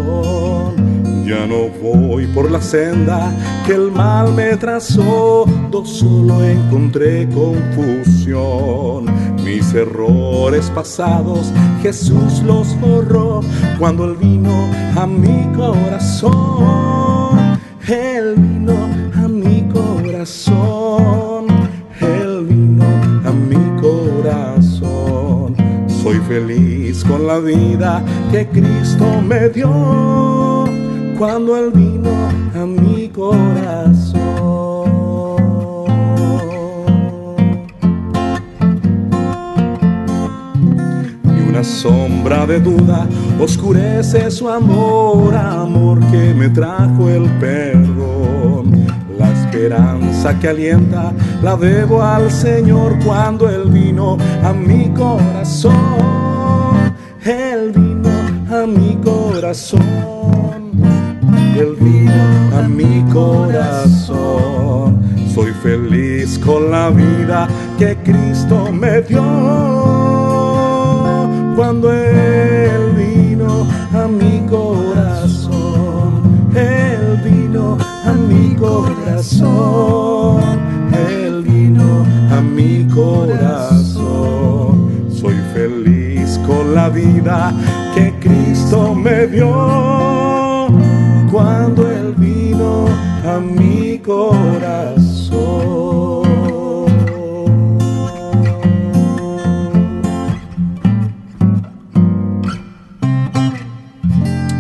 Ya 1.26 1.48
no 1.48 1.70
voy 1.82 2.28
por 2.28 2.52
la 2.52 2.62
senda 2.62 3.34
que 3.66 3.74
el 3.74 3.92
mal 3.92 4.34
me 4.34 4.58
trazó, 4.58 5.46
solo 5.84 6.44
encontré 6.44 7.28
confusión. 7.30 9.06
Mis 9.44 9.74
errores 9.74 10.70
pasados 10.72 11.52
Jesús 11.82 12.42
los 12.44 12.80
borró 12.80 13.42
cuando 13.80 14.06
Él 14.06 14.16
vino 14.18 14.70
a 14.96 15.08
mi 15.08 15.48
corazón. 15.56 16.36
Él 17.88 18.36
vino 18.38 18.76
a 19.16 19.28
mi 19.28 19.68
corazón. 19.72 21.65
Con 27.08 27.28
la 27.28 27.40
vida 27.40 28.04
que 28.32 28.48
Cristo 28.48 29.06
me 29.22 29.50
dio 29.50 30.66
cuando 31.18 31.58
Él 31.58 31.72
vino 31.74 32.10
a 32.56 32.66
mi 32.66 33.10
corazón. 33.10 34.24
Ni 41.24 41.50
una 41.50 41.64
sombra 41.64 42.46
de 42.46 42.60
duda 42.60 43.08
oscurece 43.40 44.30
su 44.32 44.50
amor, 44.50 45.36
amor 45.36 46.00
que 46.12 46.34
me 46.34 46.50
trajo 46.50 47.10
el 47.10 47.30
perdón. 47.40 48.86
La 49.18 49.32
esperanza 49.32 50.38
que 50.40 50.50
alienta 50.50 51.14
la 51.42 51.56
debo 51.56 52.04
al 52.04 52.30
Señor 52.30 52.98
cuando 53.06 53.50
Él 53.50 53.70
vino 53.70 54.18
a 54.44 54.52
mi 54.54 54.90
corazón. 54.90 56.15
Mi 58.68 58.96
corazón. 59.04 59.82
Él 61.56 61.76
vino 61.80 62.58
a 62.58 62.64
mi 62.68 63.06
corazón. 63.14 65.00
Soy 65.36 65.52
feliz 65.62 66.40
con 66.40 66.72
la 66.72 66.90
vida 66.90 67.48
que 67.78 67.96
Cristo 67.98 68.72
me 68.72 69.04
dio. 69.04 69.22
Cuando 71.56 71.94
Él 71.94 72.94
vino 72.98 73.68
a 73.94 74.08
mi 74.08 74.40
corazón. 74.50 76.24
Él 76.56 77.22
vino 77.24 77.78
a 77.80 78.14
mi 78.14 78.56
corazón. 78.56 80.42
Él 80.92 81.44
vino 81.44 82.04
a 82.32 82.42
mi 82.42 82.88
corazón. 82.88 83.86
Soy 85.12 85.36
feliz 85.54 86.40
con 86.48 86.74
la 86.74 86.90
vida 86.90 87.54
me 89.06 89.28
dio 89.28 90.68
cuando 91.32 91.88
Él 91.92 92.16
vino 92.18 92.88
a 93.24 93.40
mi 93.40 94.00
corazón. 94.00 95.36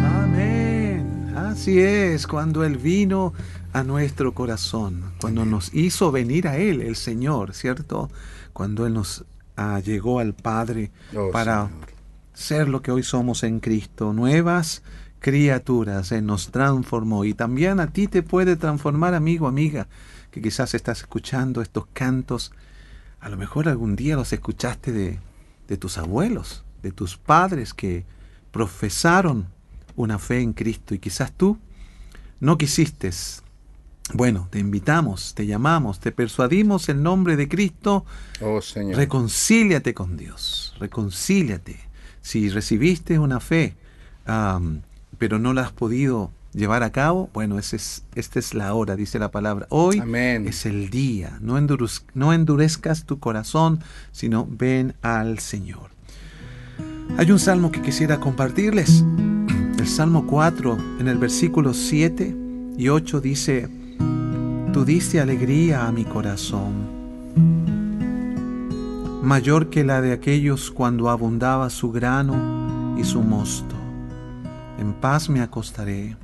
Amén. 0.03 1.34
Así 1.36 1.79
es, 1.79 2.27
cuando 2.27 2.63
Él 2.63 2.77
vino 2.77 3.34
a 3.73 3.81
nuestro 3.81 4.36
corazón, 4.36 5.05
cuando 5.19 5.43
nos 5.45 5.73
hizo 5.73 6.12
venir 6.12 6.47
a 6.47 6.58
Él, 6.58 6.81
el 6.81 6.95
Señor, 6.95 7.55
¿cierto? 7.55 8.12
Cuando 8.53 8.86
Él 8.86 8.93
nos 8.93 9.25
ah, 9.58 9.79
llegó 9.84 10.19
al 10.19 10.36
Padre 10.36 10.91
Oh, 11.15 11.31
para 11.31 11.65
Señor. 11.67 11.94
Ser 12.35 12.69
lo 12.69 12.81
que 12.81 12.91
hoy 12.91 13.01
somos 13.01 13.43
en 13.43 13.59
Cristo, 13.59 14.13
nuevas 14.13 14.83
criaturas, 15.19 16.11
Él 16.11 16.25
nos 16.25 16.51
transformó 16.51 17.25
y 17.25 17.33
también 17.33 17.79
a 17.79 17.91
ti 17.91 18.07
te 18.07 18.21
puede 18.21 18.55
transformar, 18.57 19.15
amigo, 19.15 19.47
amiga, 19.47 19.87
que 20.29 20.41
quizás 20.41 20.75
estás 20.75 20.99
escuchando 20.99 21.61
estos 21.61 21.87
cantos, 21.93 22.51
a 23.19 23.29
lo 23.29 23.37
mejor 23.37 23.67
algún 23.67 23.95
día 23.95 24.15
los 24.15 24.33
escuchaste 24.33 24.91
de, 24.91 25.19
de 25.67 25.77
tus 25.77 25.97
abuelos, 25.97 26.63
de 26.83 26.91
tus 26.91 27.17
padres 27.17 27.73
que 27.73 28.05
profesaron 28.51 29.47
una 29.95 30.19
fe 30.19 30.41
en 30.41 30.53
Cristo 30.53 30.93
y 30.93 30.99
quizás 30.99 31.31
tú 31.31 31.57
no 32.39 32.57
quisiste. 32.57 33.09
Bueno, 34.13 34.47
te 34.51 34.59
invitamos, 34.59 35.33
te 35.33 35.47
llamamos, 35.47 35.99
te 35.99 36.11
persuadimos 36.11 36.89
en 36.89 37.01
nombre 37.01 37.35
de 37.37 37.47
Cristo 37.47 38.05
Oh, 38.41 38.61
Señor. 38.61 38.97
Reconcíliate 38.97 39.93
con 39.95 40.17
Dios, 40.17 40.75
reconcíliate. 40.79 41.84
Si 42.25 42.49
recibiste 42.49 43.19
una 43.19 43.39
fe, 43.39 43.75
pero 45.19 45.38
no 45.38 45.53
la 45.53 45.61
has 45.61 45.71
podido 45.71 46.31
llevar 46.53 46.81
a 46.81 46.91
cabo, 46.91 47.29
bueno, 47.35 47.59
ese 47.59 47.75
es, 47.75 48.03
esta 48.15 48.39
es 48.39 48.55
la 48.55 48.73
hora, 48.73 48.95
dice 48.95 49.19
la 49.19 49.29
palabra. 49.29 49.67
Hoy 49.69 49.99
Amén. 49.99 50.47
es 50.47 50.65
el 50.65 50.89
día. 50.89 51.38
No, 51.39 51.59
no 52.15 52.33
endurezcas 52.33 53.05
tu 53.05 53.19
corazón, 53.19 53.79
sino 54.11 54.47
ven 54.49 54.95
al 55.03 55.38
Señor. 55.38 55.91
Hay 57.19 57.29
un 57.29 57.38
salmo 57.38 57.71
que 57.71 57.83
quisiera 57.83 58.19
compartirles. 58.19 59.03
El 59.77 59.88
Salmo 59.88 60.25
4, 60.25 60.77
en 61.01 61.07
el 61.07 61.19
versículo 61.19 61.75
7 61.75 62.35
y 62.75 62.89
8 62.89 63.21
dice, 63.21 63.69
Tú 64.73 64.83
diste 64.83 65.21
alegría 65.21 65.85
a 65.85 65.91
mi 65.91 66.05
corazón 66.05 67.74
mayor 69.25 69.71
que 69.71 69.83
la 69.83 70.01
de 70.01 70.13
aquellos 70.13 70.69
cuando 70.69 71.09
abundaba 71.09 71.71
su 71.71 71.91
grano 71.91 72.95
y 72.97 73.03
su 73.03 73.21
mosto. 73.21 73.75
En 74.77 74.93
paz 74.93 75.29
me 75.29 75.41
acostaré 75.41 76.15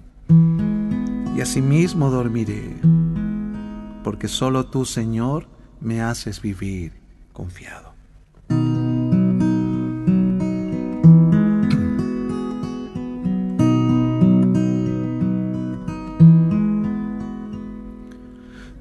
y 1.36 1.42
asimismo 1.42 2.12
dormiré, 2.12 2.78
porque 4.04 4.28
solo 4.28 4.68
tú, 4.68 4.86
Señor, 4.86 5.48
me 5.80 6.02
haces 6.02 6.42
vivir 6.42 6.94
confiado. 7.34 7.92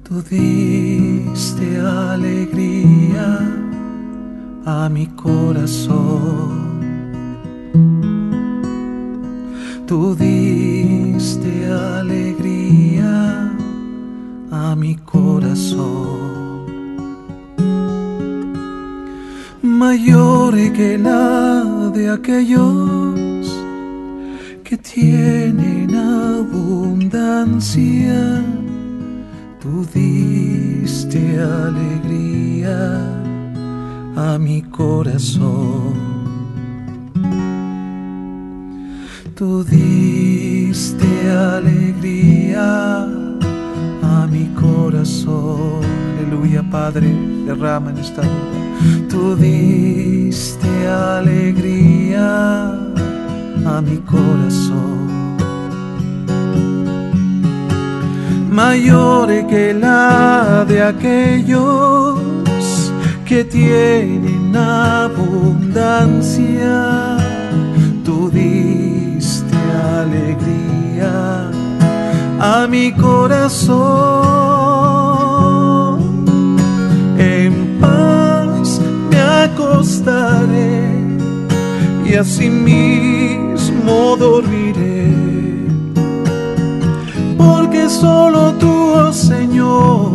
Tú 0.03 0.21
diste 0.21 1.79
alegría 1.79 3.60
a 4.65 4.89
mi 4.89 5.07
corazón. 5.07 6.71
Tú 9.87 10.15
diste 10.15 11.67
alegría 11.67 13.51
a 14.51 14.75
mi 14.75 14.95
corazón. 14.95 16.21
Mayor 19.61 20.55
que 20.73 20.97
la 20.97 21.91
de 21.93 22.09
aquellos 22.09 23.45
que 24.63 24.77
tienen 24.77 25.93
abundancia. 25.95 27.41
Tú 29.59 29.85
diste 29.93 31.39
alegría 31.41 33.10
a 34.15 34.37
mi 34.37 34.61
corazón. 34.61 36.11
Tú 39.35 39.63
diste 39.63 41.07
alegría 41.31 43.03
a 44.03 44.27
mi 44.29 44.45
corazón. 44.53 45.81
Aleluya, 46.19 46.63
Padre, 46.69 47.07
derrama 47.45 47.89
en 47.91 47.97
esta 47.97 48.21
hora. 48.21 48.61
Tú 49.09 49.35
diste 49.35 50.87
alegría 50.87 52.71
a 53.65 53.81
mi 53.81 53.97
corazón. 53.97 55.01
Mayor 58.51 59.29
que 59.47 59.73
la 59.73 60.65
de 60.67 60.83
aquellos 60.83 62.20
que 63.31 63.43
tienen 63.45 64.53
abundancia. 64.53 66.67
Tú 68.03 68.29
diste 68.29 69.55
alegría 70.01 71.49
a 72.41 72.67
mi 72.67 72.91
corazón. 72.91 73.79
En 77.17 77.79
paz 77.79 78.81
me 79.09 79.21
acostaré 79.21 80.91
y 82.05 82.15
asimismo 82.15 84.17
dormiré. 84.17 85.15
Porque 87.37 87.87
solo 87.87 88.51
tú, 88.59 88.91
oh 88.93 89.13
Señor, 89.13 90.10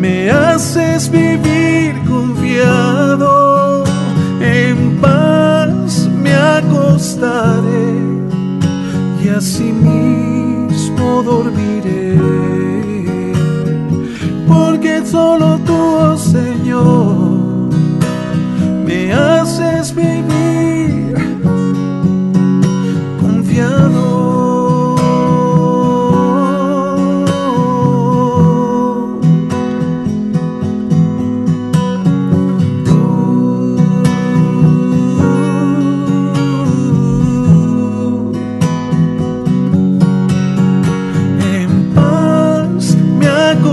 me 0.00 0.30
haces 0.30 1.10
vivir 1.10 1.94
confiado. 2.08 3.84
En 4.40 4.98
paz 5.00 6.08
me 6.08 6.34
acostaré 6.34 7.98
y 9.22 9.28
asimismo 9.28 11.22
dormiré. 11.22 12.18
Porque 14.48 15.02
solo 15.04 15.58
tú, 15.66 15.74
oh 15.74 16.16
Señor, 16.16 17.70
me 18.86 19.12
haces 19.12 19.94
vivir 19.94 20.19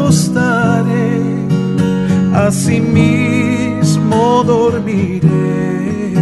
acostaré, 0.07 1.21
asimismo 2.33 3.81
dormiré, 4.45 6.13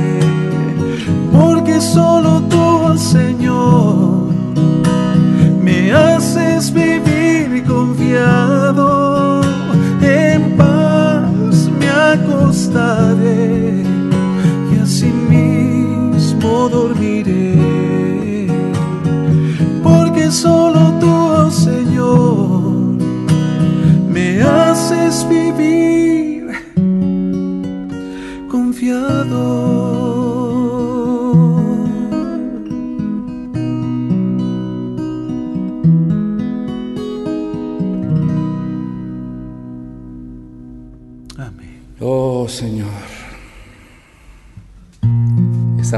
porque 1.31 1.79
solo 1.79 2.41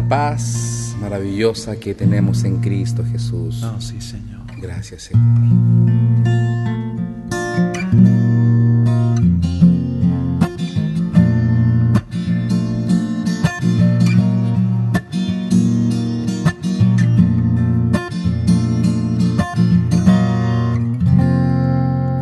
paz 0.07 0.95
maravillosa 0.99 1.75
que 1.75 1.93
tenemos 1.93 2.43
en 2.43 2.57
Cristo 2.57 3.03
Jesús. 3.11 3.63
Oh, 3.63 3.79
sí, 3.81 4.01
Señor. 4.01 4.41
Gracias 4.59 5.03
Señor. 5.03 5.23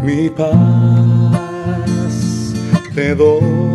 mi 0.06 0.30
paz 0.30 0.54
te 2.94 3.16
doy 3.16 3.75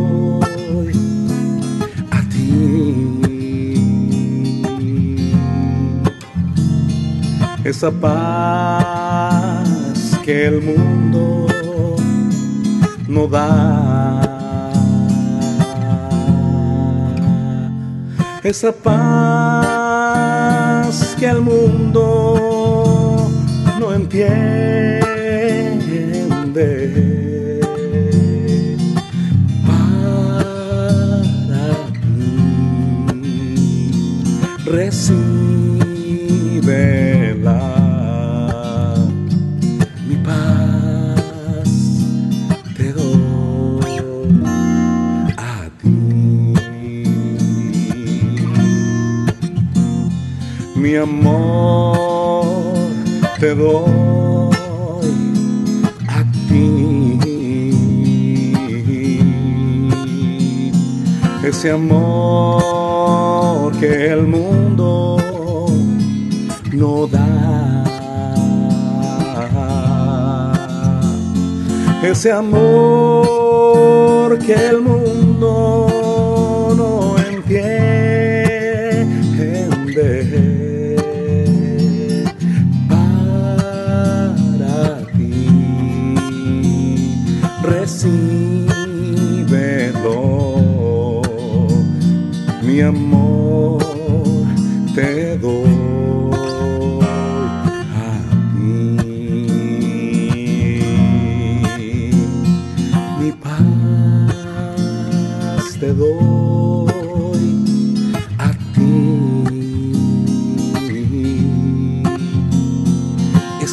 Esa 7.70 7.90
paz 7.92 8.82
que 10.24 10.46
el 10.46 10.60
mundo 10.60 11.46
no 13.06 13.28
da. 13.28 14.20
Esa 18.42 18.72
paz 18.72 18.96
que 21.16 21.26
el 21.26 21.42
mundo 21.42 23.30
no 23.78 23.94
entiende. 23.94 25.20
Para 29.64 31.22
ti 32.02 33.92
recíbela 34.66 37.09
mi 50.90 50.96
amor 50.96 52.44
te 53.38 53.54
doy 53.54 54.50
a 56.08 56.24
ti. 56.48 57.20
Ese 61.44 61.70
amor 61.70 63.70
que 63.78 64.08
el 64.08 64.26
mundo 64.26 65.16
no 66.72 67.06
da. 67.06 67.84
Ese 72.02 72.32
amor 72.32 74.38
que 74.38 74.54
el 74.54 74.80
mundo 74.80 76.74
no 76.76 77.16
entiende 77.30 78.09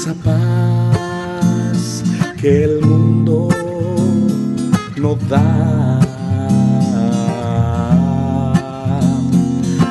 esa 0.08 0.14
paz 0.24 2.04
que 2.40 2.64
el 2.64 2.82
mundo 2.82 3.50
no 4.96 5.16
da. 5.28 6.00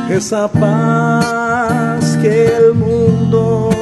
Esa 0.09 0.49
paz 0.49 2.17
que 2.23 2.47
el 2.47 2.75
mundo 2.75 3.76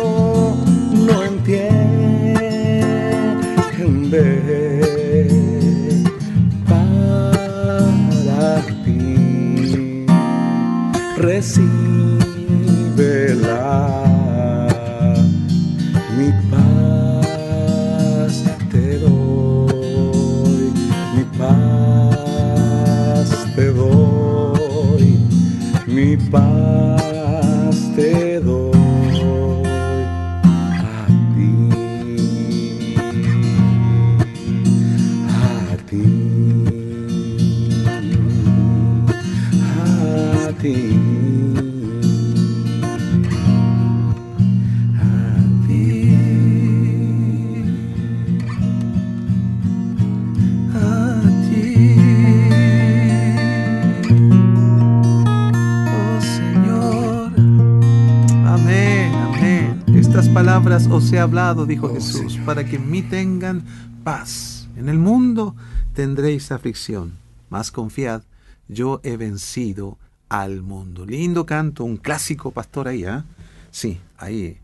palabras 60.75 61.05
os 61.05 61.13
he 61.13 61.21
hablado, 61.21 61.67
dijo 61.67 61.87
oh, 61.87 61.95
Jesús, 61.95 62.39
para 62.45 62.65
que 62.65 62.77
en 62.77 62.91
mí 62.91 63.03
tengan 63.03 63.65
paz. 64.03 64.69
En 64.77 64.89
el 64.89 64.99
mundo 64.99 65.55
tendréis 65.93 66.51
aflicción, 66.51 67.13
mas 67.49 67.71
confiad, 67.71 68.23
yo 68.67 69.01
he 69.05 69.17
vencido 69.17 69.99
al 70.29 70.63
mundo. 70.63 71.07
Lindo 71.07 71.47
canto, 71.47 71.85
un 71.85 71.97
clásico 71.97 72.51
pastor 72.51 72.89
ahí, 72.89 73.05
¿ah? 73.05 73.25
Sí, 73.71 74.01
ahí, 74.19 74.59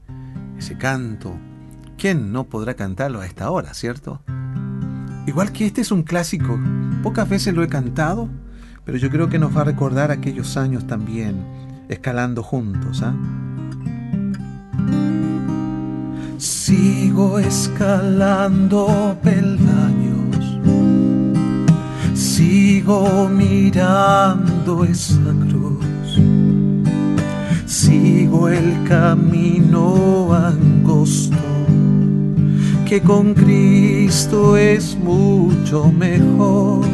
ese 0.59 0.77
canto. 0.77 1.33
¿Quién 1.97 2.33
no 2.33 2.45
podrá 2.45 2.75
cantarlo 2.75 3.21
a 3.21 3.27
esta 3.27 3.49
hora, 3.51 3.73
cierto? 3.73 4.21
Igual 5.29 5.53
que 5.53 5.67
este 5.67 5.83
es 5.83 5.93
un 5.93 6.03
clásico, 6.03 6.59
pocas 7.05 7.29
veces 7.29 7.55
lo 7.55 7.63
he 7.63 7.69
cantado, 7.69 8.29
pero 8.85 8.99
yo 8.99 9.11
creo 9.11 9.29
que 9.29 9.39
nos 9.39 9.57
va 9.57 9.61
a 9.61 9.65
recordar 9.65 10.11
aquellos 10.11 10.57
años 10.57 10.89
también, 10.89 11.45
escalando 11.89 12.43
juntos, 12.43 13.01
¿ah? 13.03 13.15
Sigo 16.41 17.39
escalando 17.39 19.15
peldaños, 19.23 20.59
sigo 22.15 23.29
mirando 23.29 24.85
esa 24.85 25.35
cruz, 25.51 26.19
sigo 27.67 28.49
el 28.49 28.73
camino 28.89 30.33
angosto, 30.33 31.37
que 32.89 33.03
con 33.03 33.35
Cristo 33.35 34.57
es 34.57 34.97
mucho 34.97 35.93
mejor. 35.93 36.87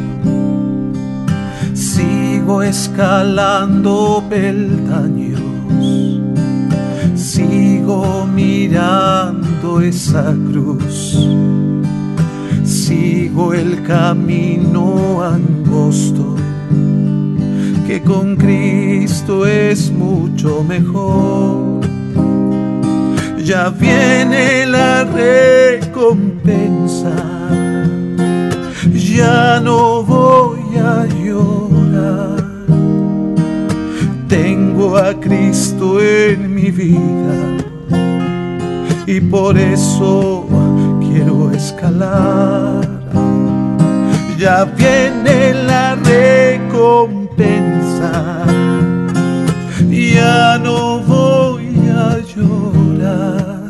Sigo 1.72 2.64
escalando 2.64 4.24
peldaños. 4.28 5.40
Sigo 7.14 8.25
mirando 8.36 9.80
esa 9.80 10.36
cruz, 10.50 11.26
sigo 12.64 13.54
el 13.54 13.82
camino 13.82 15.24
angosto, 15.24 16.36
que 17.86 18.02
con 18.02 18.36
Cristo 18.36 19.46
es 19.46 19.90
mucho 19.90 20.62
mejor. 20.62 21.80
Ya 23.42 23.70
viene 23.70 24.66
la 24.66 25.04
recompensa, 25.04 27.16
ya 28.92 29.58
no 29.60 30.02
voy 30.02 30.76
a 30.76 31.06
llorar. 31.24 32.44
Tengo 34.28 34.98
a 34.98 35.14
Cristo 35.14 36.02
en 36.02 36.54
mi 36.54 36.70
vida 36.70 37.55
y 39.06 39.20
por 39.20 39.56
eso 39.56 40.46
quiero 41.00 41.52
escalar. 41.52 42.88
Ya 44.36 44.64
viene 44.64 45.54
la 45.54 45.94
recompensa, 45.94 46.84
ya 49.90 50.58
no 50.58 51.00
voy 51.00 51.78
a 51.88 52.18
llorar. 52.34 53.62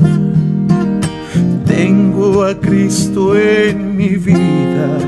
Tengo 1.67 2.45
a 2.45 2.55
Cristo 2.59 3.37
en 3.37 3.97
mi 3.97 4.17
vida 4.17 4.99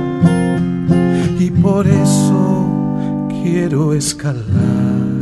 y 1.40 1.50
por 1.50 1.88
eso 1.88 3.26
quiero 3.42 3.94
escalar. 3.94 5.17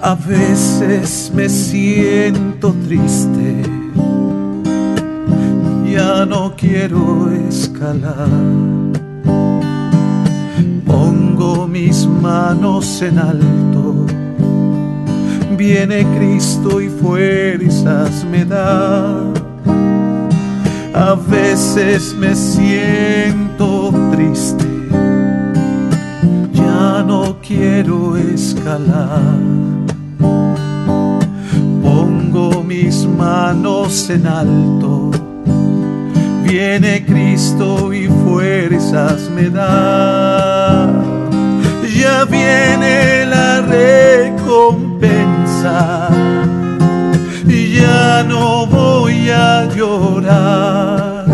A 0.00 0.14
veces 0.14 1.32
me 1.34 1.48
siento 1.48 2.72
triste, 2.86 3.62
ya 5.92 6.24
no 6.24 6.54
quiero 6.56 7.28
escalar. 7.48 8.28
Pongo 10.86 11.66
mis 11.66 12.06
manos 12.06 13.02
en 13.02 13.18
alto, 13.18 14.06
viene 15.56 16.06
Cristo 16.16 16.80
y 16.80 16.88
fuerzas 16.88 18.24
me 18.24 18.44
da. 18.44 19.20
A 20.94 21.14
veces 21.28 22.14
me 22.14 22.36
siento 22.36 23.92
triste, 24.12 24.64
ya 26.52 27.02
no 27.02 27.36
quiero 27.42 28.16
escalar 28.16 29.58
mis 32.64 33.06
manos 33.06 34.08
en 34.10 34.26
alto. 34.26 35.10
Viene 36.44 37.04
Cristo 37.04 37.92
y 37.92 38.06
fuerzas 38.24 39.28
me 39.34 39.50
da. 39.50 40.88
Ya 42.00 42.24
viene 42.24 43.26
la 43.26 43.60
recompensa. 43.62 44.78
Ya 47.80 48.24
no 48.26 48.66
voy 48.66 49.30
a 49.30 49.68
llorar. 49.76 51.26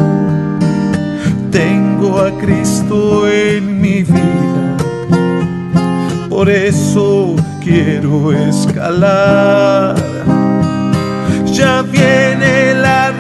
Tengo 1.51 2.19
a 2.21 2.31
Cristo 2.39 3.29
en 3.29 3.81
mi 3.81 4.03
vida. 4.03 4.77
Por 6.29 6.51
eso 6.51 7.37
quiero 7.63 8.33
escalar 8.33 10.04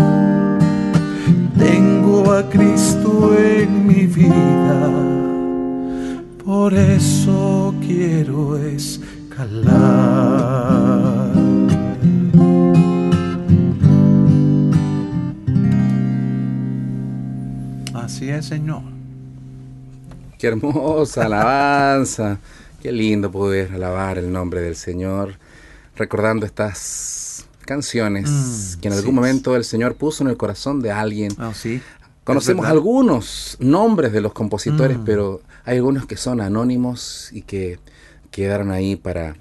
Tengo 1.58 2.34
a 2.34 2.50
Cristo 2.50 3.36
en 3.38 3.88
mi 3.88 4.06
vida. 4.08 4.90
Por 6.44 6.74
eso 6.74 7.74
quiero 7.82 8.58
escalar. 8.58 8.96
Así 17.94 18.30
es, 18.30 18.46
Señor. 18.46 18.95
Qué 20.46 20.50
hermosa 20.50 21.26
alabanza. 21.26 22.38
Qué 22.80 22.92
lindo 22.92 23.32
poder 23.32 23.74
alabar 23.74 24.20
el 24.20 24.32
nombre 24.32 24.62
del 24.62 24.76
Señor, 24.76 25.40
recordando 25.96 26.46
estas 26.46 27.48
canciones 27.66 28.30
mm, 28.30 28.80
que 28.80 28.90
en 28.90 28.94
algún 28.94 29.16
momento 29.16 29.56
el 29.56 29.64
Señor 29.64 29.96
puso 29.96 30.24
en 30.24 30.30
el 30.30 30.38
corazón 30.38 30.82
de 30.82 30.92
alguien. 30.92 31.32
Ah, 31.40 31.52
sí. 31.56 31.82
Conocemos 32.24 32.68
algunos 32.68 33.58
nombres 33.60 34.12
de 34.12 34.22
los 34.22 34.34
compositores, 34.34 35.00
mm. 35.00 35.04
pero 35.04 35.42
hay 35.64 35.78
algunos 35.78 36.06
que 36.06 36.16
son 36.16 36.42
anónimos 36.42 37.30
y 37.32 37.42
que 37.42 37.80
quedaron 38.30 38.70
ahí 38.70 38.96
para, 38.96 39.36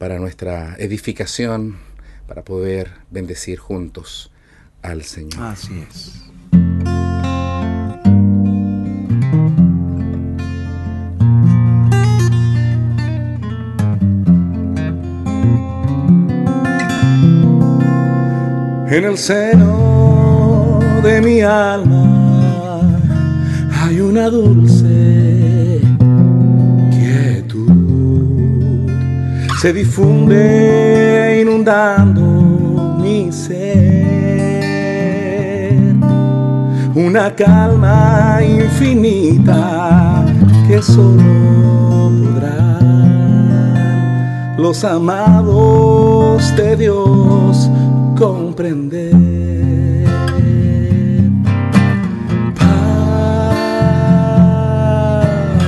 para 0.00 0.18
nuestra 0.18 0.74
edificación, 0.80 1.76
para 2.26 2.42
poder 2.42 2.90
bendecir 3.12 3.60
juntos 3.60 4.32
al 4.82 5.04
Señor. 5.04 5.44
Así 5.44 5.84
es. 5.88 6.27
En 18.90 19.04
el 19.04 19.18
seno 19.18 20.78
de 21.02 21.20
mi 21.20 21.42
alma 21.42 22.80
hay 23.82 24.00
una 24.00 24.30
dulce 24.30 25.82
quietud. 26.90 27.70
Se 29.60 29.74
difunde 29.74 31.40
inundando 31.42 32.22
mi 33.02 33.30
ser. 33.30 34.56
Una 36.94 37.34
calma 37.36 38.40
infinita 38.42 40.24
que 40.66 40.80
solo 40.80 42.10
podrán 42.30 43.28
los 44.56 44.82
amados 44.82 46.56
de 46.56 46.74
Dios 46.74 47.70
comprender. 48.58 49.14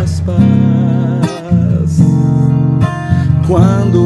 Paz, 0.01 0.22
paz, 0.26 2.01
cuando 3.47 3.99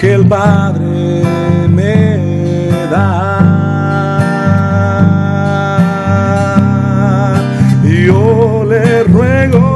que 0.00 0.14
el 0.14 0.24
Padre 0.28 1.24
me 1.68 2.86
da. 2.88 3.42
Yo 7.82 8.64
le 8.68 9.02
ruego 9.04 9.75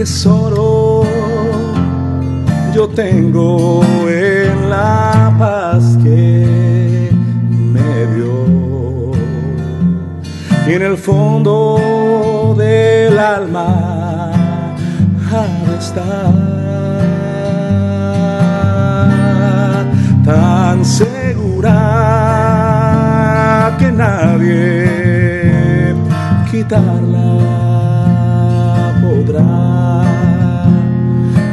tesoro 0.00 1.04
yo 2.72 2.88
tengo 2.88 3.84
en 4.08 4.70
la 4.70 5.30
paz 5.38 5.98
que 6.02 7.10
me 7.74 8.06
dio. 8.14 9.12
Y 10.66 10.72
en 10.72 10.82
el 10.90 10.96
fondo 10.96 11.54
del 12.56 13.18
alma 13.18 14.32
ha 15.30 15.46
estar 15.78 16.32
tan 20.24 20.82
segura 20.82 21.76
que 23.78 23.92
nadie 23.92 25.94
quitarla 26.50 27.49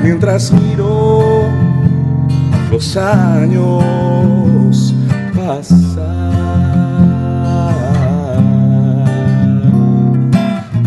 mientras 0.07 0.51
miro 0.53 1.49
los 2.71 2.95
años 2.95 4.95
pasar. 5.35 6.07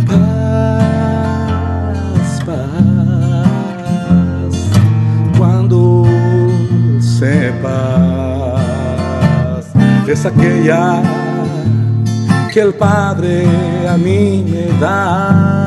Paz, 0.07 2.41
paz, 2.47 4.55
cuando 5.37 6.07
sepas 6.99 7.61
es 10.09 10.25
aquella 10.25 11.03
que 12.55 12.61
el 12.61 12.73
Padre 12.73 13.45
a 13.87 13.99
mí 13.99 14.47
me 14.51 14.69
da. 14.81 15.60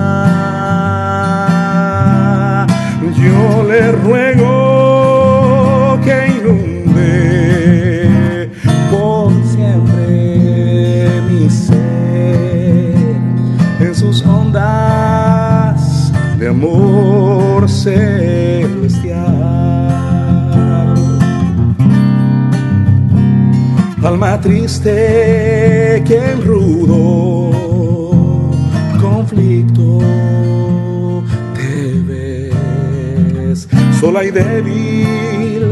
Yo 3.24 3.64
le 3.64 3.92
ruego 3.92 4.52
que 6.04 6.28
inunde 6.40 7.10
por 8.92 9.32
siempre 9.46 11.22
mi 11.30 11.50
ser 11.50 12.96
en 13.80 13.96
sus 13.96 14.26
ondas 14.26 16.12
de 16.38 16.50
amor 16.50 17.70
celestial. 17.70 19.14
Alma 24.04 24.42
triste 24.42 26.04
que 26.06 26.32
en 26.32 26.42
sola 34.04 34.22
y 34.26 34.32
débil 34.32 35.64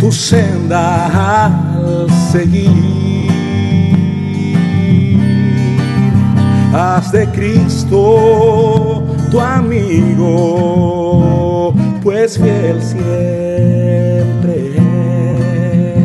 tu 0.00 0.10
senda 0.10 1.04
al 1.76 2.08
seguir. 2.32 3.28
Haz 6.72 7.12
de 7.12 7.26
Cristo 7.26 9.04
tu 9.30 9.38
amigo, 9.38 10.24
pues 12.02 12.38
fiel 12.38 12.80
siempre 12.80 13.12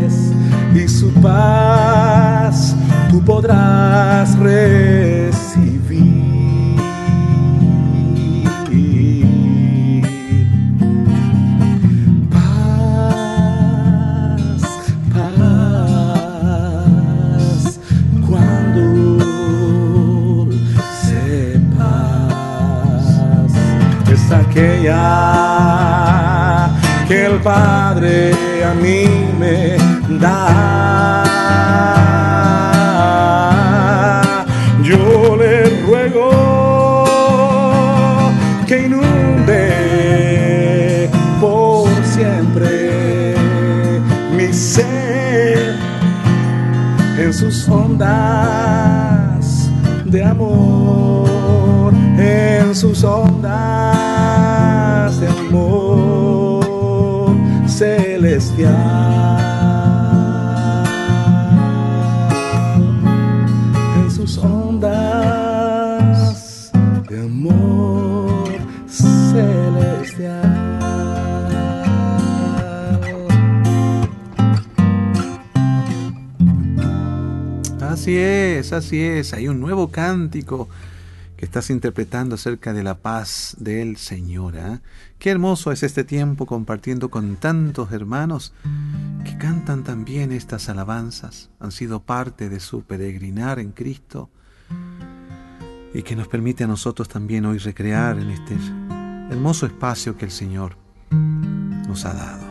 es, 0.03 0.33
y 0.75 0.85
su 0.89 1.13
paz 1.21 2.75
tú 3.09 3.23
podrás 3.23 4.37
recibir. 4.37 4.86
Padre 27.47 28.35
a 28.65 28.73
mí 28.73 29.05
me 29.39 29.77
da. 30.19 31.23
Yo 34.83 35.37
le 35.37 35.69
ruego 35.85 37.05
que 38.67 38.87
inunde 38.87 39.63
por 41.39 41.87
siempre 42.03 43.35
mi 44.35 44.51
ser 44.51 45.77
en 47.17 47.33
sus 47.33 47.69
ondas 47.69 49.71
de 50.03 50.21
amor, 50.21 51.93
en 52.17 52.75
sus 52.75 53.05
ondas 53.05 53.47
de 55.21 55.29
amor 55.29 56.16
celestial, 57.77 58.73
en 63.97 64.09
sus 64.09 64.37
ondas 64.39 65.11
de 67.07 67.21
amor 67.21 68.49
celestial. 68.87 70.41
Así 77.79 78.17
es, 78.17 78.73
así 78.73 79.03
es. 79.03 79.33
Hay 79.33 79.47
un 79.47 79.59
nuevo 79.59 79.91
cántico 79.91 80.67
que 81.37 81.45
estás 81.45 81.69
interpretando 81.69 82.35
acerca 82.35 82.73
de 82.73 82.83
la 82.83 82.95
paz 82.95 83.55
del 83.59 83.97
Señor. 83.97 84.57
¿ah? 84.57 84.81
Qué 85.19 85.29
hermoso 85.29 85.71
es 85.71 85.83
este 85.83 86.03
tiempo 86.03 86.47
compartiendo 86.47 87.09
con 87.09 87.35
tantos 87.35 87.91
hermanos 87.91 88.53
que 89.23 89.37
cantan 89.37 89.83
también 89.83 90.31
estas 90.31 90.67
alabanzas. 90.67 91.51
Han 91.59 91.71
sido 91.71 92.01
parte 92.01 92.49
de 92.49 92.59
su 92.59 92.81
peregrinar 92.81 93.59
en 93.59 93.71
Cristo 93.71 94.31
y 95.93 96.01
que 96.01 96.15
nos 96.15 96.27
permite 96.27 96.63
a 96.63 96.67
nosotros 96.67 97.07
también 97.07 97.45
hoy 97.45 97.59
recrear 97.59 98.17
en 98.17 98.31
este 98.31 98.57
hermoso 99.29 99.67
espacio 99.67 100.17
que 100.17 100.25
el 100.25 100.31
Señor 100.31 100.75
nos 101.87 102.03
ha 102.05 102.13
dado. 102.13 102.46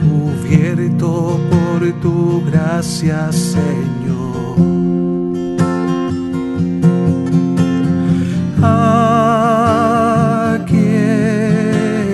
Cubierto 0.00 1.40
por 1.50 1.80
tu 2.00 2.42
gracia, 2.44 3.32
Señor. 3.32 3.90
Aquí 10.52 10.90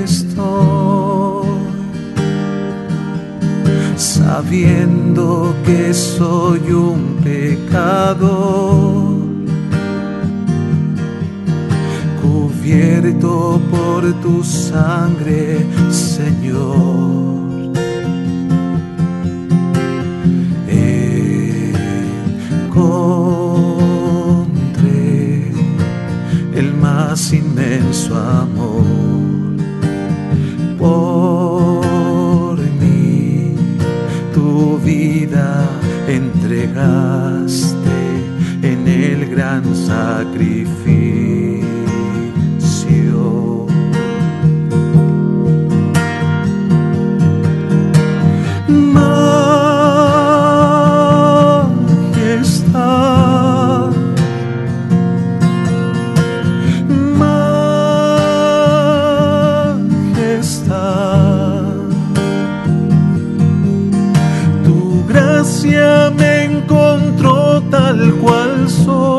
estoy 0.05 1.47
sabiendo 3.97 5.55
que 5.65 5.93
soy 5.93 6.71
un 6.73 7.17
pecador, 7.25 9.16
cubierto 12.67 13.61
por 13.71 14.03
tu 14.21 14.43
sangre, 14.43 15.65
Señor. 15.89 17.47
Encontré 24.67 25.53
el 26.55 26.75
más 26.75 27.33
inmenso 27.33 28.17
amor 28.17 28.85
por 30.77 32.59
mí, 32.81 33.55
tu 34.35 34.79
vida 34.79 35.69
entregaste 36.09 37.77
en 38.63 38.89
el 38.89 39.31
gran 39.31 39.63
sacrificio. 39.75 40.96
Cual 68.67 69.16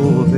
gloria 0.00 0.33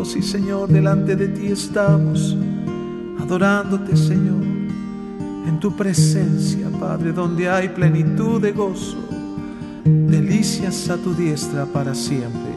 Oh 0.00 0.04
sí, 0.06 0.22
Señor, 0.22 0.70
delante 0.70 1.14
de 1.14 1.28
ti 1.28 1.48
estamos, 1.48 2.34
adorándote, 3.20 3.94
Señor, 3.94 4.42
en 5.46 5.60
tu 5.60 5.76
presencia, 5.76 6.70
Padre, 6.80 7.12
donde 7.12 7.50
hay 7.50 7.68
plenitud 7.68 8.40
de 8.40 8.52
gozo, 8.52 8.96
delicias 9.84 10.88
a 10.88 10.96
tu 10.96 11.12
diestra 11.12 11.66
para 11.66 11.94
siempre. 11.94 12.50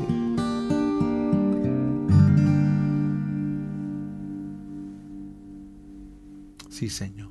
Sí, 6.69 6.87
Señor. 6.87 7.27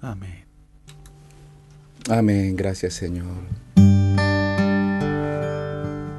Amén. 0.00 0.44
Amén, 2.08 2.56
gracias 2.56 2.94
Señor. 2.94 3.64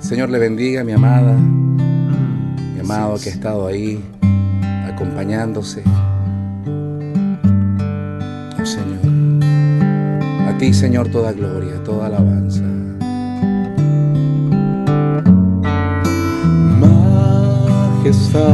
Señor 0.05 0.29
le 0.29 0.37
bendiga, 0.37 0.83
mi 0.83 0.91
amada, 0.91 1.35
amado 2.85 3.17
que 3.19 3.29
ha 3.29 3.33
estado 3.33 3.67
ahí 3.67 4.03
acompañándose. 4.87 5.81
Oh 8.61 8.65
Señor, 8.65 8.99
a 10.47 10.57
ti 10.59 10.73
Señor 10.73 11.09
toda 11.09 11.31
gloria, 11.33 11.83
toda 11.83 12.05
alabanza. 12.07 12.61
majestad. 18.03 18.45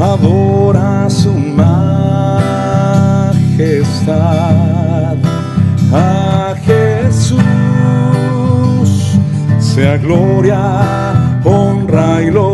Adora 0.00 1.08
su 1.08 1.32
majestad. 1.32 1.94
A 5.92 6.54
Jesús 6.64 7.44
sea 9.58 9.96
gloria, 9.98 11.03
honra 11.44 12.22
y 12.22 12.30
loor. 12.30 12.53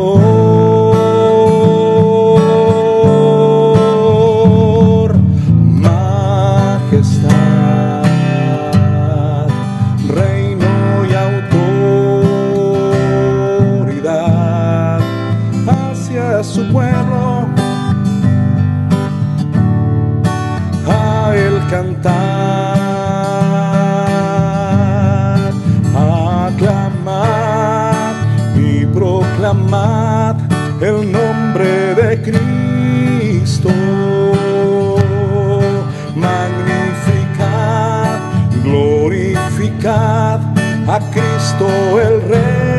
Cristo 41.13 41.69
el 42.01 42.23
Rey. 42.23 42.71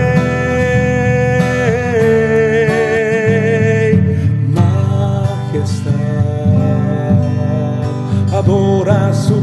Majestad, 4.53 5.93
adora 8.33 9.13
su 9.13 9.41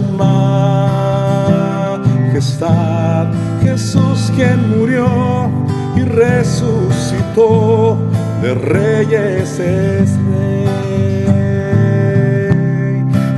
majestad. 2.32 3.26
Jesús 3.62 4.32
quien 4.34 4.78
murió 4.78 5.50
y 5.96 6.02
resucitó 6.02 7.98
de 8.42 8.54
reyes 8.54 9.58
es 9.58 10.16
rey. 10.30 10.68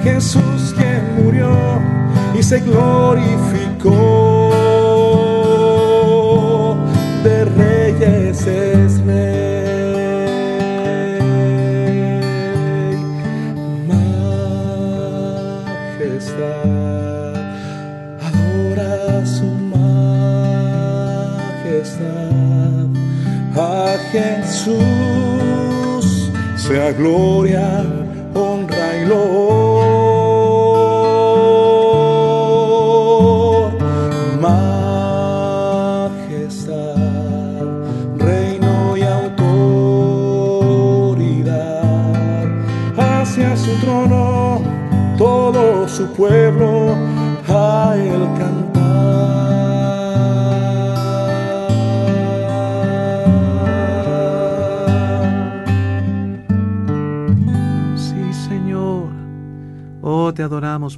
Jesús 0.04 0.74
quien 0.76 1.02
murió 1.24 1.50
y 2.38 2.42
se 2.42 2.60
glorificó 2.60 4.19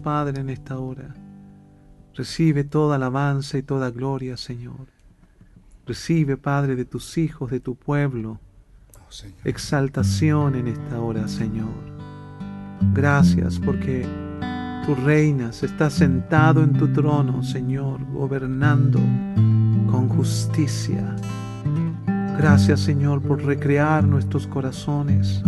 Padre, 0.01 0.41
en 0.41 0.51
esta 0.51 0.79
hora. 0.79 1.15
Recibe 2.15 2.65
toda 2.65 2.97
alabanza 2.97 3.59
y 3.59 3.63
toda 3.63 3.91
gloria, 3.91 4.37
Señor. 4.37 4.87
Recibe, 5.87 6.37
Padre, 6.37 6.77
de 6.77 6.85
tus 6.85 7.17
hijos, 7.19 7.51
de 7.51 7.61
tu 7.61 7.75
pueblo, 7.75 8.39
Oh, 8.95 9.11
Señor. 9.11 9.39
exaltación 9.45 10.55
en 10.55 10.69
esta 10.69 11.01
hora, 11.01 11.27
Señor. 11.29 11.73
Gracias 12.95 13.59
porque 13.59 14.07
tú 14.87 14.95
reinas, 14.95 15.63
estás 15.63 15.95
sentado 15.95 16.63
en 16.63 16.73
tu 16.75 16.89
trono, 16.93 17.43
Señor, 17.43 18.05
gobernando 18.13 18.99
con 19.91 20.09
justicia. 20.09 21.17
Gracias, 22.37 22.81
Señor, 22.81 23.23
por 23.23 23.43
recrear 23.43 24.05
nuestros 24.05 24.47
corazones 24.47 25.43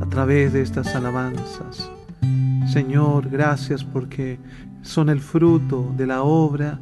a 0.00 0.06
través 0.06 0.52
de 0.52 0.62
estas 0.62 0.94
alabanzas. 0.94 1.90
Señor, 2.72 3.28
gracias 3.28 3.84
porque 3.84 4.38
son 4.80 5.10
el 5.10 5.20
fruto 5.20 5.92
de 5.94 6.06
la 6.06 6.22
obra 6.22 6.80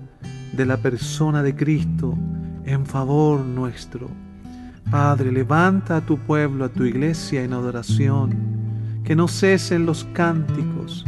de 0.52 0.64
la 0.64 0.76
persona 0.76 1.42
de 1.42 1.56
Cristo 1.56 2.16
en 2.64 2.86
favor 2.86 3.40
nuestro. 3.40 4.08
Padre, 4.88 5.32
levanta 5.32 5.96
a 5.96 6.00
tu 6.00 6.16
pueblo, 6.16 6.64
a 6.64 6.68
tu 6.68 6.84
iglesia 6.84 7.42
en 7.42 7.52
adoración. 7.52 8.30
Que 9.02 9.16
no 9.16 9.26
cesen 9.26 9.84
los 9.84 10.04
cánticos, 10.12 11.04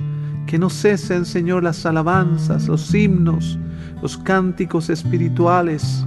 que 0.49 0.59
no 0.59 0.69
cesen, 0.69 1.27
Señor, 1.27 1.63
las 1.63 1.87
alabanzas, 1.87 2.67
los 2.67 2.93
himnos, 2.93 3.61
los 4.03 4.19
cánticos 4.19 4.91
espirituales. 4.91 6.05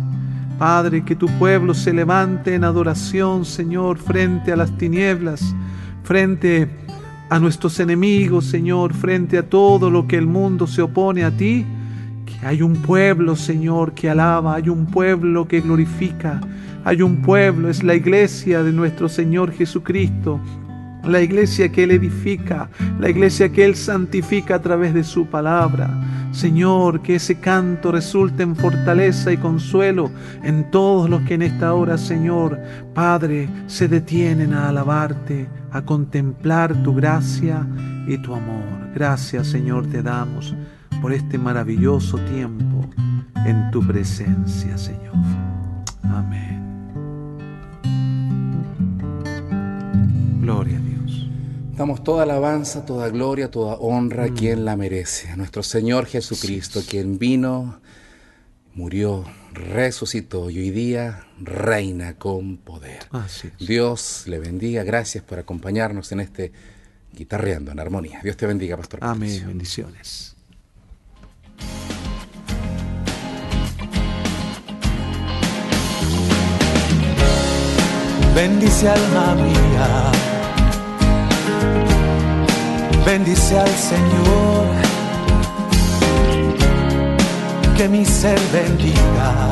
Padre, 0.60 1.06
que 1.06 1.16
tu 1.16 1.28
pueblo 1.40 1.74
se 1.74 1.94
levante 1.94 2.56
en 2.56 2.66
adoración, 2.66 3.46
Señor, 3.46 4.00
frente 4.00 4.52
a 4.52 4.58
las 4.58 4.78
tinieblas, 4.78 5.56
frente 6.04 6.64
a 6.64 6.85
nuestros 7.40 7.80
enemigos, 7.80 8.46
Señor, 8.46 8.94
frente 8.94 9.38
a 9.38 9.50
todo 9.50 9.90
lo 9.90 10.08
que 10.08 10.18
el 10.18 10.28
mundo 10.28 10.68
se 10.68 10.82
opone 10.82 11.24
a 11.24 11.32
ti. 11.32 11.66
Que 12.26 12.46
hay 12.46 12.62
un 12.62 12.76
pueblo, 12.76 13.36
Señor, 13.36 13.94
que 13.94 14.10
alaba, 14.10 14.56
hay 14.56 14.70
un 14.70 14.86
pueblo 14.86 15.48
que 15.48 15.62
glorifica, 15.62 16.42
hay 16.84 17.02
un 17.02 17.22
pueblo, 17.22 17.70
es 17.70 17.84
la 17.84 17.96
iglesia 17.96 18.64
de 18.64 18.72
nuestro 18.72 19.10
Señor 19.10 19.52
Jesucristo, 19.52 20.40
la 21.04 21.22
iglesia 21.22 21.72
que 21.72 21.84
Él 21.84 21.92
edifica, 21.92 22.70
la 23.00 23.10
iglesia 23.10 23.50
que 23.50 23.66
Él 23.66 23.76
santifica 23.76 24.56
a 24.56 24.62
través 24.62 24.94
de 24.94 25.04
su 25.04 25.28
palabra. 25.28 25.90
Señor, 26.32 27.02
que 27.02 27.16
ese 27.16 27.40
canto 27.40 27.92
resulte 27.92 28.44
en 28.44 28.56
fortaleza 28.56 29.32
y 29.32 29.38
consuelo 29.38 30.12
en 30.44 30.70
todos 30.70 31.10
los 31.10 31.22
que 31.22 31.36
en 31.36 31.44
esta 31.44 31.74
hora, 31.74 31.98
Señor, 31.98 32.60
Padre, 32.94 33.48
se 33.68 33.88
detienen 33.88 34.54
a 34.54 34.70
alabarte, 34.70 35.48
a 35.76 35.84
contemplar 35.84 36.74
tu 36.84 36.96
gracia 36.96 37.68
y 38.08 38.18
tu 38.20 38.34
amor. 38.34 38.94
Gracias, 38.94 39.48
Señor, 39.48 39.86
te 39.88 40.02
damos 40.02 40.56
por 41.02 41.12
este 41.12 41.38
maravilloso 41.38 42.18
tiempo 42.20 42.90
en 43.46 43.72
tu 43.72 43.86
presencia, 43.86 44.78
Señor. 44.78 45.16
Amén. 46.04 46.64
Gloria 50.40 50.78
a 50.78 50.80
Dios. 50.80 51.30
Damos 51.76 52.06
toda 52.06 52.24
alabanza, 52.24 52.86
toda 52.86 53.10
gloria, 53.10 53.52
toda 53.52 53.76
honra 53.76 54.26
a 54.26 54.30
quien 54.30 54.64
la 54.64 54.78
merece. 54.78 55.30
A 55.30 55.36
nuestro 55.36 55.62
Señor 55.62 56.06
Jesucristo, 56.06 56.80
quien 56.90 57.20
vino, 57.20 57.82
murió, 58.76 59.26
resucitó 59.54 60.50
y 60.50 60.60
hoy 60.60 60.70
día 60.70 61.26
reina 61.40 62.18
con 62.18 62.58
poder. 62.58 63.08
Así 63.12 63.48
es. 63.48 63.68
Dios 63.68 64.24
le 64.28 64.40
bendiga. 64.40 64.84
Gracias 64.84 65.24
por 65.24 65.40
acompañarnos 65.40 66.12
en 66.12 66.20
este 66.20 66.52
Guitarreando 67.14 67.72
en 67.72 67.80
Armonía. 67.80 68.20
Dios 68.22 68.38
te 68.38 68.46
bendiga, 68.46 68.78
Pastor. 68.78 69.00
Amén. 69.02 69.30
Patricio. 69.30 69.48
Bendiciones. 69.48 70.36
Bendice 78.36 78.90
alma 78.90 79.34
mía, 79.36 80.12
bendice 83.06 83.58
al 83.58 83.70
Señor, 83.70 84.85
que 87.78 87.90
mi 87.90 88.06
ser 88.06 88.40
bendiga. 88.54 89.52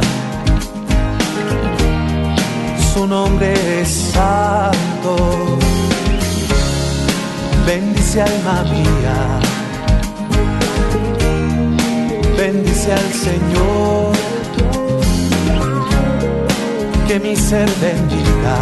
Su 2.94 3.06
nombre 3.08 3.54
es 3.82 3.90
santo. 4.14 5.16
Bendice 7.66 8.22
alma 8.22 8.64
mía, 8.64 9.40
bendice 12.38 12.92
al 12.92 13.14
Señor 13.14 14.12
que 17.08 17.20
mi 17.20 17.36
ser 17.36 17.70
bendiga. 17.82 18.58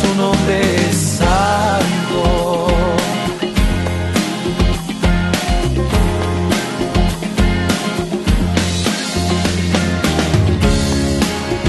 Su 0.00 0.14
nombre 0.14 0.90
es 0.90 0.96
santo. 0.96 1.67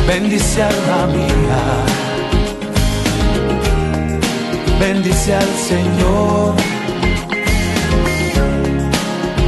Bendice 0.09 0.63
alma 0.63 1.05
mía, 1.13 1.61
bendice 4.79 5.35
al 5.35 5.51
Señor 5.69 6.55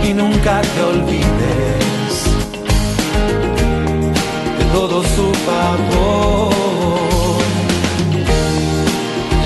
y 0.07 0.14
nunca 0.14 0.62
te 0.62 0.84
olvides 0.84 2.14
de 4.59 4.66
todo 4.72 5.01
su 5.01 5.34
favor. 5.47 6.53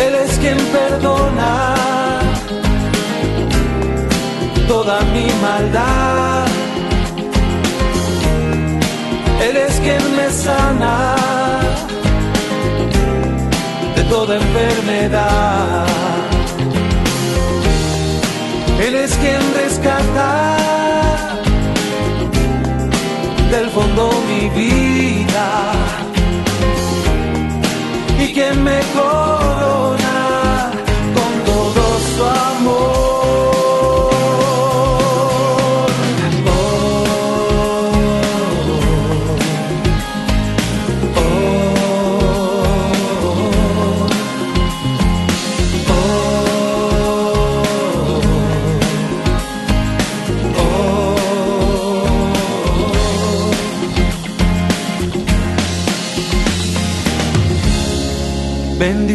Él 0.05 0.15
es 0.15 0.37
quien 0.37 0.57
perdona 0.57 1.75
toda 4.67 4.99
mi 5.13 5.27
maldad. 5.41 6.34
Quien 9.85 10.15
me 10.15 10.29
sana 10.31 11.15
toda 14.09 14.35
enfermedad. 14.35 15.85
Él 18.85 18.95
es 18.95 19.13
quien 19.15 19.41
rescata 19.63 20.57
del 23.51 23.69
fondo 23.69 24.11
mi 24.29 24.49
vida 24.49 25.47
y 28.19 28.33
quien 28.33 28.63
me 28.63 28.79
corona 28.93 30.04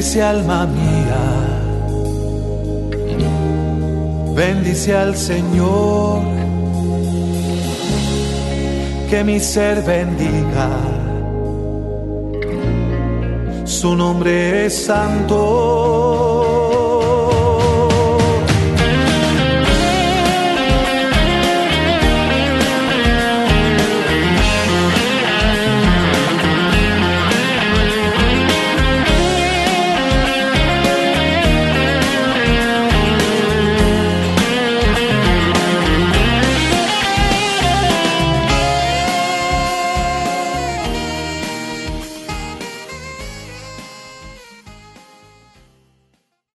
Bendice 0.00 0.22
alma 0.22 0.66
mía, 0.66 1.22
bendice 4.34 4.96
al 4.96 5.14
Señor, 5.14 6.22
que 9.10 9.22
mi 9.22 9.38
ser 9.38 9.82
bendiga. 9.82 10.70
Su 13.66 13.94
nombre 13.94 14.64
es 14.64 14.86
santo. 14.86 16.29